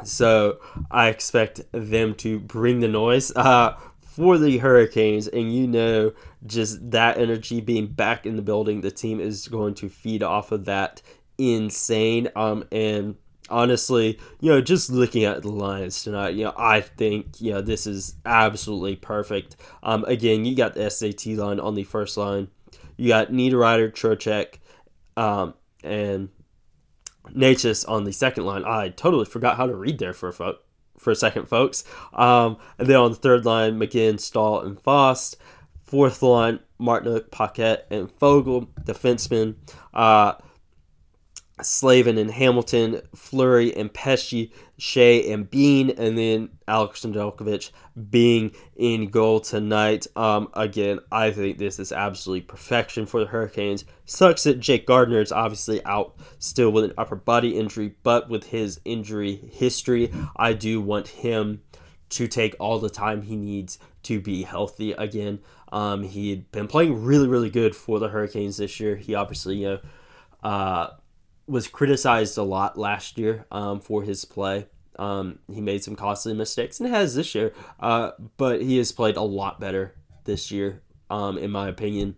so 0.04 0.58
I 0.90 1.08
expect 1.08 1.60
them 1.72 2.14
to 2.16 2.38
bring 2.38 2.80
the 2.80 2.88
noise 2.88 3.32
uh, 3.34 3.76
for 4.00 4.38
the 4.38 4.58
Hurricanes, 4.58 5.28
and 5.28 5.52
you 5.52 5.66
know, 5.66 6.12
just 6.46 6.90
that 6.90 7.18
energy 7.18 7.60
being 7.60 7.86
back 7.86 8.26
in 8.26 8.36
the 8.36 8.42
building, 8.42 8.80
the 8.80 8.90
team 8.90 9.20
is 9.20 9.48
going 9.48 9.74
to 9.74 9.88
feed 9.88 10.22
off 10.22 10.52
of 10.52 10.66
that 10.66 11.02
insane. 11.38 12.28
Um, 12.36 12.64
and 12.70 13.16
honestly, 13.50 14.18
you 14.40 14.50
know, 14.50 14.60
just 14.60 14.90
looking 14.90 15.24
at 15.24 15.42
the 15.42 15.50
Lions 15.50 16.02
tonight, 16.02 16.34
you 16.34 16.44
know, 16.44 16.54
I 16.56 16.80
think 16.80 17.40
you 17.40 17.52
know 17.52 17.60
this 17.60 17.86
is 17.86 18.14
absolutely 18.24 18.96
perfect. 18.96 19.56
Um, 19.82 20.04
again, 20.04 20.44
you 20.44 20.54
got 20.54 20.74
the 20.74 20.90
SAT 20.90 21.26
line 21.26 21.60
on 21.60 21.74
the 21.74 21.84
first 21.84 22.16
line. 22.16 22.48
You 22.96 23.08
got 23.08 23.32
Niederreiter, 23.32 23.90
Trocheck, 23.90 24.58
um, 25.16 25.54
and 25.82 26.28
Necas 27.30 27.88
on 27.88 28.04
the 28.04 28.12
second 28.12 28.44
line. 28.44 28.64
I 28.64 28.90
totally 28.90 29.24
forgot 29.24 29.56
how 29.56 29.66
to 29.66 29.74
read 29.74 29.98
there 29.98 30.12
for 30.12 30.28
a 30.28 30.32
fo- 30.32 30.58
for 30.98 31.10
a 31.10 31.16
second, 31.16 31.46
folks. 31.48 31.84
Um, 32.12 32.56
and 32.78 32.88
then 32.88 32.96
on 32.96 33.10
the 33.10 33.16
third 33.16 33.44
line, 33.44 33.78
McGinn, 33.78 34.20
Staal, 34.20 34.60
and 34.60 34.80
Fast. 34.80 35.36
Fourth 35.82 36.22
line, 36.22 36.60
Martinook, 36.80 37.30
Paquette, 37.30 37.86
and 37.90 38.08
Foegele, 38.18 38.66
defenseman. 38.84 39.54
Uh, 39.92 40.34
Slavin 41.62 42.18
and 42.18 42.30
Hamilton, 42.30 43.00
Fleury 43.14 43.74
and 43.76 43.92
Pesce, 43.92 44.50
Skjei 44.78 45.32
and 45.32 45.48
Bean, 45.48 45.90
and 45.90 46.18
then 46.18 46.48
Alex 46.66 47.02
Nedeljkovic 47.02 47.70
being 48.10 48.52
in 48.74 49.08
goal 49.08 49.38
tonight. 49.38 50.06
Um, 50.16 50.48
again, 50.54 50.98
I 51.12 51.30
think 51.30 51.58
this 51.58 51.78
is 51.78 51.92
absolutely 51.92 52.42
perfection 52.42 53.06
for 53.06 53.20
the 53.20 53.26
Hurricanes. 53.26 53.84
Sucks 54.04 54.44
that 54.44 54.58
Jake 54.58 54.84
Gardiner 54.86 55.20
is 55.20 55.30
obviously 55.30 55.84
out 55.84 56.16
still 56.40 56.70
with 56.70 56.84
an 56.84 56.94
upper 56.98 57.16
body 57.16 57.56
injury, 57.56 57.94
but 58.02 58.28
with 58.28 58.44
his 58.44 58.80
injury 58.84 59.36
history, 59.52 60.12
I 60.36 60.54
do 60.54 60.80
want 60.80 61.06
him 61.08 61.62
to 62.10 62.26
take 62.26 62.56
all 62.58 62.78
the 62.80 62.90
time 62.90 63.22
he 63.22 63.36
needs 63.36 63.78
to 64.04 64.20
be 64.20 64.42
healthy 64.42 64.92
again. 64.92 65.38
Um, 65.72 66.02
he 66.02 66.30
had 66.30 66.50
been 66.52 66.68
playing 66.68 67.04
really, 67.04 67.28
really 67.28 67.50
good 67.50 67.74
for 67.74 67.98
the 67.98 68.08
Hurricanes 68.08 68.56
this 68.56 68.78
year. 68.80 68.96
He 68.96 69.14
obviously, 69.14 69.56
you 69.56 69.66
know, 69.66 69.80
uh, 70.48 70.90
was 71.46 71.68
criticized 71.68 72.38
a 72.38 72.42
lot 72.42 72.78
last 72.78 73.18
year 73.18 73.46
um, 73.50 73.80
for 73.80 74.02
his 74.02 74.24
play. 74.24 74.66
Um, 74.98 75.40
he 75.52 75.60
made 75.60 75.82
some 75.82 75.96
costly 75.96 76.34
mistakes 76.34 76.80
and 76.80 76.88
has 76.88 77.14
this 77.14 77.34
year, 77.34 77.52
uh, 77.80 78.12
but 78.36 78.62
he 78.62 78.78
has 78.78 78.92
played 78.92 79.16
a 79.16 79.22
lot 79.22 79.60
better 79.60 79.94
this 80.24 80.50
year, 80.50 80.82
um, 81.10 81.36
in 81.36 81.50
my 81.50 81.68
opinion. 81.68 82.16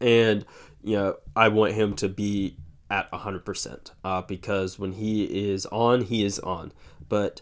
And 0.00 0.44
you 0.82 0.96
know, 0.96 1.16
I 1.34 1.48
want 1.48 1.74
him 1.74 1.94
to 1.96 2.08
be 2.08 2.56
at 2.90 3.10
100% 3.10 3.90
uh, 4.04 4.22
because 4.22 4.78
when 4.78 4.92
he 4.92 5.24
is 5.24 5.66
on, 5.66 6.02
he 6.02 6.24
is 6.24 6.38
on. 6.40 6.72
But 7.08 7.40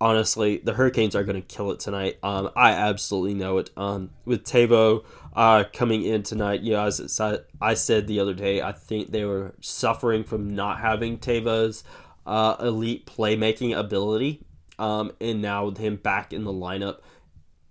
honestly, 0.00 0.58
the 0.58 0.74
Hurricanes 0.74 1.14
are 1.14 1.24
going 1.24 1.40
to 1.40 1.54
kill 1.54 1.70
it 1.70 1.80
tonight. 1.80 2.18
Um, 2.22 2.50
I 2.56 2.72
absolutely 2.72 3.34
know 3.34 3.58
it. 3.58 3.70
Um, 3.76 4.10
with 4.24 4.44
Teuvo 4.44 5.04
uh, 5.34 5.64
coming 5.72 6.04
in 6.04 6.22
tonight, 6.22 6.60
you 6.62 6.72
know, 6.72 6.84
as 6.84 7.20
I 7.60 7.74
said 7.74 8.06
the 8.06 8.20
other 8.20 8.34
day, 8.34 8.62
I 8.62 8.72
think 8.72 9.10
they 9.10 9.24
were 9.24 9.54
suffering 9.60 10.24
from 10.24 10.54
not 10.54 10.80
having 10.80 11.18
Teuvo's 11.18 11.84
uh, 12.26 12.56
elite 12.60 13.06
playmaking 13.06 13.76
ability. 13.76 14.44
Um, 14.78 15.12
and 15.20 15.40
now 15.40 15.66
with 15.66 15.78
him 15.78 15.96
back 15.96 16.32
in 16.32 16.42
the 16.44 16.52
lineup, 16.52 16.98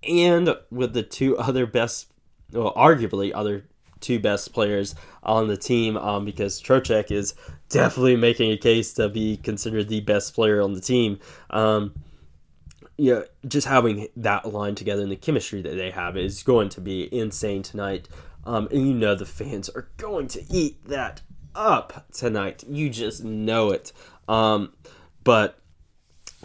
and 0.07 0.55
with 0.71 0.93
the 0.93 1.03
two 1.03 1.37
other 1.37 1.65
best, 1.65 2.11
well, 2.51 2.73
arguably 2.75 3.31
other 3.33 3.65
two 3.99 4.19
best 4.19 4.53
players 4.53 4.95
on 5.21 5.47
the 5.47 5.57
team, 5.57 5.97
um, 5.97 6.25
because 6.25 6.61
Trocheck 6.61 7.11
is 7.11 7.33
definitely 7.69 8.15
making 8.15 8.51
a 8.51 8.57
case 8.57 8.93
to 8.93 9.09
be 9.09 9.37
considered 9.37 9.89
the 9.89 10.01
best 10.01 10.33
player 10.33 10.61
on 10.61 10.73
the 10.73 10.81
team. 10.81 11.19
Um, 11.49 11.93
you 12.97 13.13
know, 13.13 13.25
just 13.47 13.67
having 13.67 14.07
that 14.17 14.51
line 14.51 14.75
together 14.75 15.01
and 15.01 15.11
the 15.11 15.15
chemistry 15.15 15.61
that 15.61 15.75
they 15.75 15.91
have 15.91 16.15
is 16.15 16.43
going 16.43 16.69
to 16.69 16.81
be 16.81 17.13
insane 17.13 17.63
tonight. 17.63 18.07
Um, 18.45 18.67
and 18.71 18.87
you 18.87 18.93
know 18.93 19.15
the 19.15 19.25
fans 19.25 19.69
are 19.69 19.87
going 19.97 20.27
to 20.29 20.43
eat 20.49 20.85
that 20.87 21.21
up 21.55 22.05
tonight. 22.11 22.63
You 22.67 22.89
just 22.89 23.23
know 23.23 23.71
it. 23.71 23.91
Um, 24.27 24.73
but 25.23 25.59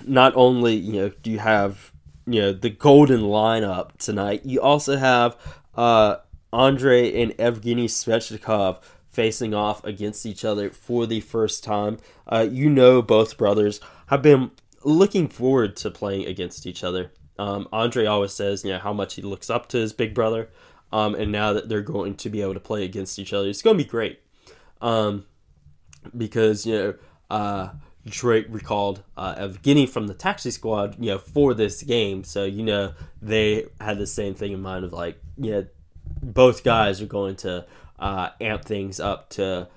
not 0.07 0.33
only 0.37 0.75
you 0.75 0.93
know 0.93 1.09
do 1.23 1.31
you 1.31 1.41
have 1.41 1.93
you 2.27 2.41
know 2.41 2.53
the 2.53 2.71
golden 2.71 3.23
lineup 3.23 3.97
tonight, 3.99 4.43
you 4.45 4.61
also 4.61 4.97
have 4.97 5.37
uh, 5.75 6.17
Andrei 6.53 7.23
and 7.23 7.33
Evgeny 7.33 7.87
Svechnikov 7.87 8.83
facing 9.09 9.53
off 9.53 9.85
against 9.85 10.25
each 10.25 10.45
other 10.45 10.71
for 10.71 11.07
the 11.07 11.21
first 11.21 11.65
time. 11.65 11.99
Uh, 12.27 12.47
you 12.51 12.71
know 12.71 13.03
both 13.03 13.37
brothers 13.37 13.81
have 14.07 14.23
been 14.23 14.51
looking 14.85 15.29
forward 15.29 15.77
to 15.77 15.91
playing 15.91 16.27
against 16.27 16.67
each 16.67 16.85
other. 16.85 17.13
Um, 17.39 17.69
Andrei 17.73 18.07
always 18.07 18.33
says, 18.33 18.65
you 18.65 18.73
know, 18.73 18.79
how 18.79 18.93
much 18.93 19.15
he 19.15 19.23
looks 19.23 19.49
up 19.49 19.69
to 19.69 19.79
his 19.79 19.93
big 19.93 20.15
brother, 20.15 20.49
um, 20.93 21.15
and 21.15 21.31
now 21.31 21.53
that 21.53 21.69
they're 21.69 21.83
going 21.83 22.17
to 22.17 22.31
be 22.31 22.43
able 22.43 22.55
to 22.55 22.61
play 22.61 22.85
against 22.85 23.19
each 23.19 23.33
other, 23.33 23.49
it's 23.49 23.63
going 23.63 23.77
to 23.79 23.85
be 23.85 23.89
great. 23.89 24.21
Um, 24.81 25.27
because 26.17 26.67
you 26.67 26.75
know, 26.75 26.95
uh, 27.31 27.71
Detroit 28.05 28.47
recalled 28.49 29.03
uh, 29.17 29.35
Evgeny 29.37 29.89
from 29.89 30.07
the 30.07 30.15
taxi 30.15 30.51
squad, 30.51 30.97
you 30.99 31.11
know, 31.11 31.19
for 31.19 31.55
this 31.55 31.83
game, 31.83 32.25
so 32.25 32.45
you 32.45 32.63
know 32.63 32.95
they 33.21 33.67
had 33.81 33.99
the 33.99 34.07
same 34.07 34.35
thing 34.35 34.53
in 34.53 34.61
mind 34.61 34.85
of 34.85 34.93
like, 34.93 35.21
you 35.37 35.51
know, 35.51 35.67
both 36.23 36.65
guys 36.65 37.01
are 37.03 37.07
going 37.07 37.37
to 37.37 37.67
uh, 37.99 38.31
amp 38.41 38.65
things 38.65 38.99
up 38.99 39.29
to 39.31 39.69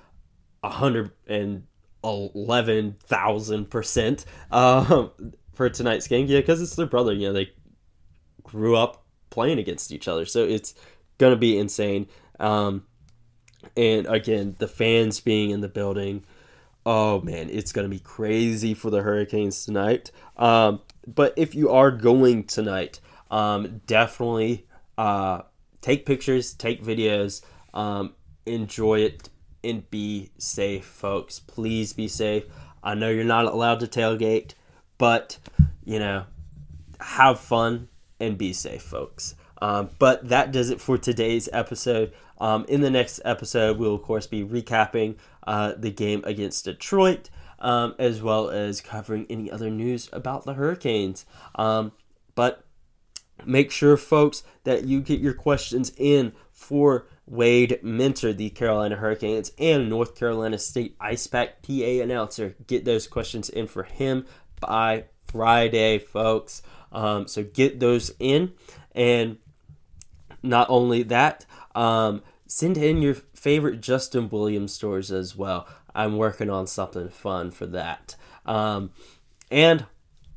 a 0.62 0.68
hundred 0.68 1.10
and 1.26 1.64
eleven 2.04 2.96
thousand 3.00 3.70
percent 3.70 4.24
um, 4.50 5.10
for 5.54 5.68
tonight's 5.70 6.08
game. 6.08 6.26
Yeah, 6.26 6.40
because 6.40 6.60
it's 6.60 6.76
their 6.76 6.86
brother. 6.86 7.12
You 7.12 7.28
know, 7.28 7.32
they 7.32 7.52
grew 8.42 8.76
up 8.76 9.04
playing 9.30 9.58
against 9.58 9.92
each 9.92 10.08
other, 10.08 10.26
so 10.26 10.44
it's 10.44 10.74
gonna 11.18 11.36
be 11.36 11.58
insane. 11.58 12.06
Um, 12.40 12.84
and 13.76 14.06
again, 14.06 14.56
the 14.58 14.68
fans 14.68 15.20
being 15.20 15.50
in 15.50 15.60
the 15.60 15.68
building. 15.68 16.24
Oh 16.84 17.20
man, 17.20 17.48
it's 17.48 17.70
gonna 17.72 17.88
be 17.88 18.00
crazy 18.00 18.74
for 18.74 18.90
the 18.90 19.02
Hurricanes 19.02 19.64
tonight. 19.64 20.10
Um, 20.36 20.80
but 21.06 21.32
if 21.36 21.54
you 21.54 21.70
are 21.70 21.90
going 21.90 22.44
tonight, 22.44 23.00
um, 23.30 23.80
definitely 23.86 24.66
uh, 24.98 25.42
take 25.80 26.04
pictures, 26.06 26.54
take 26.54 26.82
videos, 26.82 27.42
um, 27.72 28.14
enjoy 28.46 29.00
it 29.00 29.28
and 29.64 29.88
be 29.90 30.30
safe, 30.38 30.84
folks. 30.84 31.38
Please 31.38 31.92
be 31.92 32.08
safe. 32.08 32.44
I 32.82 32.94
know 32.94 33.10
you're 33.10 33.24
not 33.24 33.46
allowed 33.46 33.80
to 33.80 33.86
tailgate, 33.86 34.54
but 34.98 35.38
you 35.84 35.98
know, 35.98 36.24
have 37.00 37.40
fun 37.40 37.88
and 38.20 38.38
be 38.38 38.52
safe, 38.52 38.82
folks. 38.82 39.34
Um, 39.60 39.90
but 39.98 40.28
that 40.28 40.50
does 40.50 40.70
it 40.70 40.80
for 40.80 40.98
today's 40.98 41.48
episode. 41.52 42.12
Um, 42.40 42.64
in 42.68 42.80
the 42.80 42.90
next 42.90 43.20
episode, 43.24 43.78
we'll 43.78 43.94
of 43.94 44.02
course 44.02 44.26
be 44.26 44.44
recapping 44.44 45.16
uh, 45.46 45.74
the 45.76 45.90
game 45.90 46.22
against 46.24 46.64
Detroit, 46.64 47.30
um, 47.60 47.94
as 47.98 48.20
well 48.20 48.50
as 48.50 48.80
covering 48.80 49.26
any 49.30 49.50
other 49.50 49.70
news 49.70 50.08
about 50.12 50.44
the 50.44 50.54
Hurricanes. 50.54 51.24
Um, 51.54 51.92
but 52.34 52.64
make 53.44 53.70
sure, 53.70 53.96
folks, 53.96 54.42
that 54.64 54.84
you 54.84 55.00
get 55.00 55.20
your 55.20 55.34
questions 55.34 55.92
in 55.96 56.32
for 56.50 57.06
Wade 57.32 57.82
Minter, 57.82 58.34
the 58.34 58.50
Carolina 58.50 58.96
Hurricanes, 58.96 59.52
and 59.58 59.88
North 59.88 60.14
Carolina 60.14 60.58
State 60.58 60.94
Ice 61.00 61.26
Pack 61.26 61.62
PA 61.62 61.72
announcer. 61.72 62.54
Get 62.66 62.84
those 62.84 63.06
questions 63.06 63.48
in 63.48 63.66
for 63.68 63.84
him 63.84 64.26
by 64.60 65.04
Friday, 65.28 65.98
folks. 65.98 66.60
Um, 66.92 67.26
so 67.26 67.42
get 67.42 67.80
those 67.80 68.12
in. 68.18 68.52
And 68.94 69.38
not 70.42 70.68
only 70.68 71.04
that, 71.04 71.46
um, 71.74 72.20
send 72.46 72.76
in 72.76 73.00
your 73.00 73.14
favorite 73.14 73.80
Justin 73.80 74.28
Williams 74.28 74.74
stories 74.74 75.10
as 75.10 75.34
well. 75.34 75.66
I'm 75.94 76.18
working 76.18 76.50
on 76.50 76.66
something 76.66 77.08
fun 77.08 77.50
for 77.50 77.64
that. 77.64 78.14
Um, 78.44 78.90
and 79.50 79.86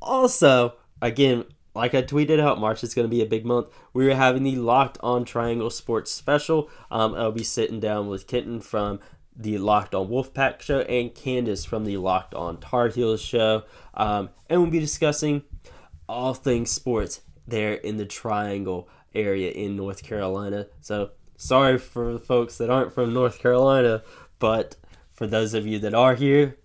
also, 0.02 0.76
again, 1.02 1.44
like 1.76 1.94
I 1.94 2.02
tweeted 2.02 2.40
out, 2.40 2.60
March 2.60 2.84
is 2.84 2.94
going 2.94 3.06
to 3.06 3.16
be 3.16 3.22
a 3.22 3.26
big 3.26 3.46
month. 3.46 3.68
We 3.94 4.10
are 4.10 4.16
having 4.16 4.44
the 4.44 4.56
Locked 4.56 4.98
On 5.04 5.26
Triangle 5.26 5.70
Sports 5.70 6.12
Special. 6.12 6.70
Um, 6.90 7.14
I'll 7.16 7.32
be 7.32 7.44
sitting 7.44 7.80
down 7.80 8.08
with 8.08 8.28
Kenton 8.28 8.62
from 8.62 9.00
the 9.36 9.58
Locked 9.58 9.94
On 9.94 10.08
Wolfpack 10.08 10.62
show 10.62 10.80
and 10.82 11.14
Candace 11.14 11.66
from 11.66 11.84
the 11.84 11.98
Locked 11.98 12.34
On 12.34 12.58
Tar 12.58 12.88
Heels 12.88 13.22
show. 13.22 13.64
Um, 13.94 14.30
and 14.50 14.62
we'll 14.62 14.72
be 14.72 14.80
discussing 14.80 15.44
all 16.08 16.34
things 16.34 16.72
sports 16.72 17.22
there 17.48 17.74
in 17.74 17.98
the 17.98 18.06
Triangle 18.06 18.88
area 19.14 19.52
in 19.52 19.76
North 19.76 20.04
Carolina. 20.04 20.68
So 20.82 21.12
sorry 21.36 21.78
for 21.78 22.14
the 22.14 22.20
folks 22.20 22.58
that 22.58 22.70
aren't 22.70 22.94
from 22.94 23.14
North 23.14 23.40
Carolina, 23.40 24.04
but 24.40 24.78
for 25.12 25.28
those 25.28 25.54
of 25.54 25.68
you 25.68 25.80
that 25.80 25.94
are 25.94 26.16
here, 26.16 26.58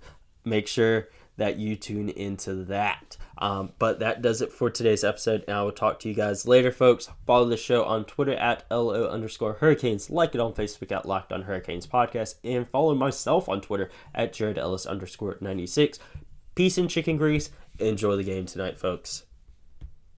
make 0.45 0.67
sure 0.67 1.09
that 1.37 1.59
you 1.59 1.75
tune 1.75 2.09
into 2.09 2.55
that. 2.67 3.17
Um, 3.41 3.73
but 3.79 4.01
that 4.01 4.21
does 4.21 4.43
it 4.43 4.53
for 4.53 4.69
today's 4.69 5.03
episode, 5.03 5.45
and 5.49 5.57
I 5.57 5.63
will 5.63 5.73
talk 5.73 5.99
to 6.01 6.09
you 6.09 6.15
guys 6.15 6.47
later, 6.47 6.71
folks. 6.71 7.09
Follow 7.27 7.49
the 7.49 7.57
show 7.57 7.85
on 7.85 8.05
Twitter 8.05 8.35
at 8.35 8.65
LO 8.71 9.09
underscore 9.09 9.55
Hurricanes, 9.55 10.11
like 10.11 10.35
it 10.35 10.41
on 10.41 10.53
Facebook 10.53 10.93
at 10.93 11.07
Locked 11.07 11.33
on 11.33 11.43
Hurricanes 11.43 11.87
Podcast, 11.87 12.35
and 12.45 12.69
follow 12.69 12.95
myself 12.95 13.49
on 13.49 13.61
Twitter 13.63 13.91
at 14.15 14.35
Jared 14.35 14.59
Ellis 14.59 14.85
underscore 14.85 15.39
96. 15.41 15.99
Peace 16.55 16.77
and 16.77 16.91
chicken 16.91 17.17
grease. 17.17 17.51
Enjoy 17.79 18.17
the 18.17 18.25
game 18.25 18.45
tonight, 18.45 18.79
folks. 18.79 19.25